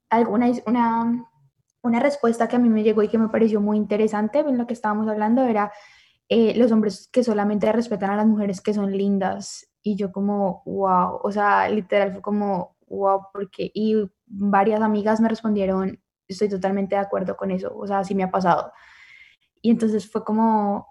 [0.09, 1.29] alguna, una,
[1.83, 4.69] una respuesta que a mí me llegó y que me pareció muy interesante en lo
[4.69, 5.73] que estábamos hablando era
[6.29, 10.63] eh, los hombres que solamente respetan a las mujeres que son lindas y yo como,
[10.65, 13.97] wow, o sea, literal fue como, wow, porque, y
[14.27, 18.31] varias amigas me respondieron, estoy totalmente de acuerdo con eso, o sea, sí me ha
[18.31, 18.71] pasado.
[19.61, 20.87] Y entonces fue como,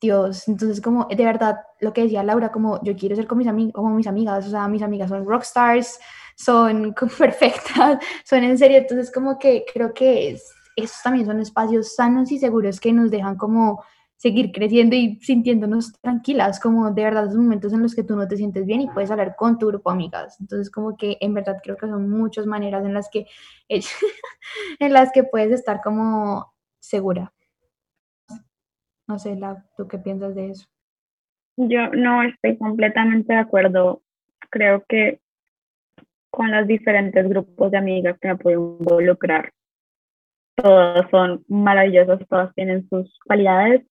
[0.00, 3.48] Dios, entonces como de verdad lo que decía Laura, como yo quiero ser como mis,
[3.48, 5.98] amigos como mis amigas, o sea, mis amigas son rockstars,
[6.36, 11.94] son perfectas, son en serio, entonces como que creo que es, esos también son espacios
[11.96, 13.82] sanos y seguros que nos dejan como
[14.16, 18.26] seguir creciendo y sintiéndonos tranquilas, como de verdad los momentos en los que tú no
[18.26, 20.40] te sientes bien y puedes hablar con tu grupo de amigas.
[20.40, 23.26] Entonces como que en verdad creo que son muchas maneras en las que,
[23.68, 27.32] en las que puedes estar como segura.
[29.08, 30.68] No sé, la, ¿tú qué piensas de eso?
[31.56, 34.02] Yo no estoy completamente de acuerdo.
[34.50, 35.20] Creo que
[36.30, 39.50] con los diferentes grupos de amigas que me puedo involucrar,
[40.54, 43.84] todas son maravillosas, todas tienen sus cualidades,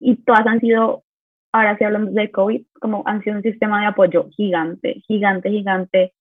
[0.00, 1.04] y todas han sido,
[1.52, 6.12] ahora sí hablamos de COVID, como han sido un sistema de apoyo gigante, gigante, gigante.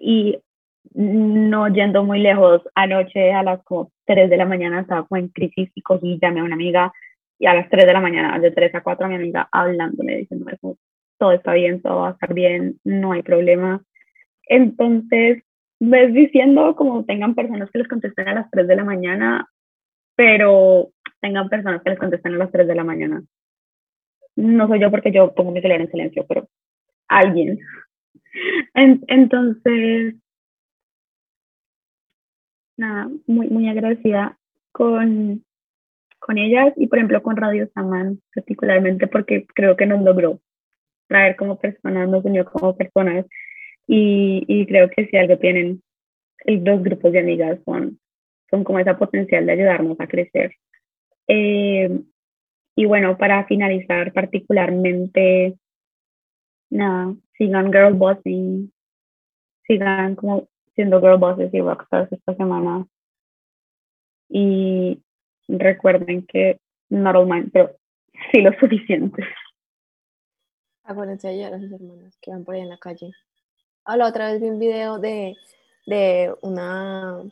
[0.00, 0.38] Y
[0.94, 5.28] no yendo muy lejos, anoche a las como 3 de la mañana estaba como en
[5.28, 6.92] crisis y cogí, llamé a una amiga
[7.40, 10.58] y a las 3 de la mañana, de 3 a 4, mi amiga hablándome, diciéndome
[11.18, 13.82] todo está bien, todo va a estar bien, no hay problema.
[14.46, 15.42] Entonces,
[15.80, 19.48] ves diciendo como tengan personas que les contesten a las 3 de la mañana,
[20.16, 23.22] pero tengan personas que les contesten a las 3 de la mañana.
[24.36, 26.46] No soy yo porque yo pongo mi celular en silencio, pero
[27.08, 27.58] alguien.
[28.74, 30.14] entonces,
[32.76, 34.38] nada, muy, muy agradecida
[34.72, 35.42] con,
[36.30, 40.38] con ellas y por ejemplo con Radio Saman particularmente porque creo que nos logró
[41.08, 43.26] traer como personas, nos unió como personas
[43.88, 45.82] y, y creo que si algo tienen
[46.46, 47.98] los grupos de amigas son,
[48.48, 50.54] son como esa potencial de ayudarnos a crecer.
[51.26, 52.00] Eh,
[52.76, 55.56] y bueno, para finalizar particularmente,
[56.70, 58.72] nada, sigan girl bossing,
[59.66, 62.86] sigan como siendo girl bosses y rockstars esta semana.
[64.28, 65.02] Y
[65.58, 67.76] recuerden que not all mine, pero
[68.30, 69.22] sí lo suficiente.
[70.84, 73.12] Acuérdense de ayudar a sus hermanas que van por ahí en la calle.
[73.84, 75.36] Ah, la otra vez vi un video de,
[75.86, 77.22] de una,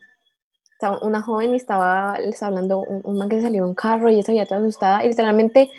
[1.03, 4.15] una joven y estaba les hablando un, un man que salió en un carro y
[4.15, 5.71] ella estaba toda asustada y literalmente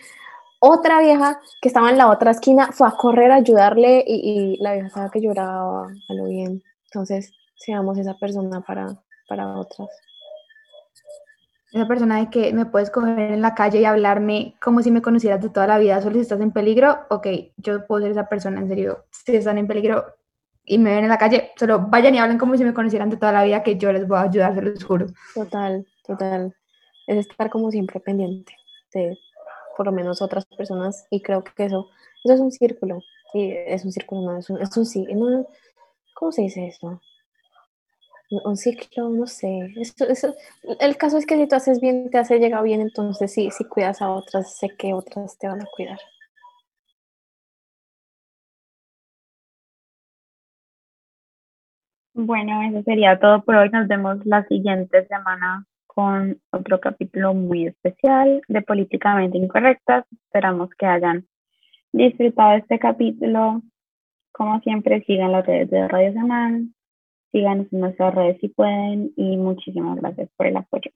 [0.60, 4.58] otra vieja que estaba en la otra esquina fue a correr a ayudarle y, y
[4.58, 6.62] la vieja estaba que lloraba a lo bien.
[6.86, 8.88] Entonces, seamos esa persona para,
[9.28, 9.90] para otras.
[11.72, 15.02] Esa persona de que me puedes coger en la calle y hablarme como si me
[15.02, 18.28] conocieras de toda la vida, solo si estás en peligro, ok, yo puedo ser esa
[18.28, 19.06] persona, en serio.
[19.12, 20.06] Si están en peligro
[20.66, 23.18] y me ven en la calle, solo vayan y hablen como si me conocieran de
[23.18, 25.08] toda la vida, que yo les voy a ayudar, se los juro.
[25.36, 26.56] Total, total.
[27.06, 28.56] Es estar como siempre pendiente
[28.94, 29.18] de
[29.78, 31.88] por lo menos otras personas y creo que eso,
[32.24, 33.00] eso es un círculo.
[33.34, 35.46] Y es un círculo, no, es un, es un,
[36.16, 37.00] ¿cómo se dice eso?
[38.30, 39.74] Un ciclo, no sé.
[39.76, 40.36] Eso,
[40.80, 43.64] el caso es que si tú haces bien, te hace llegar bien, entonces sí, si
[43.66, 46.00] cuidas a otras, sé que otras te van a cuidar.
[52.14, 53.70] Bueno, eso sería todo por hoy.
[53.70, 60.06] Nos vemos la siguiente semana con otro capítulo muy especial de Políticamente Incorrectas.
[60.12, 61.28] Esperamos que hayan
[61.94, 63.62] disfrutado este capítulo.
[64.34, 66.62] Como siempre, sigan las redes de Radio Semana
[67.32, 70.92] Síganos en nuestras redes si pueden y muchísimas gracias por el apoyo.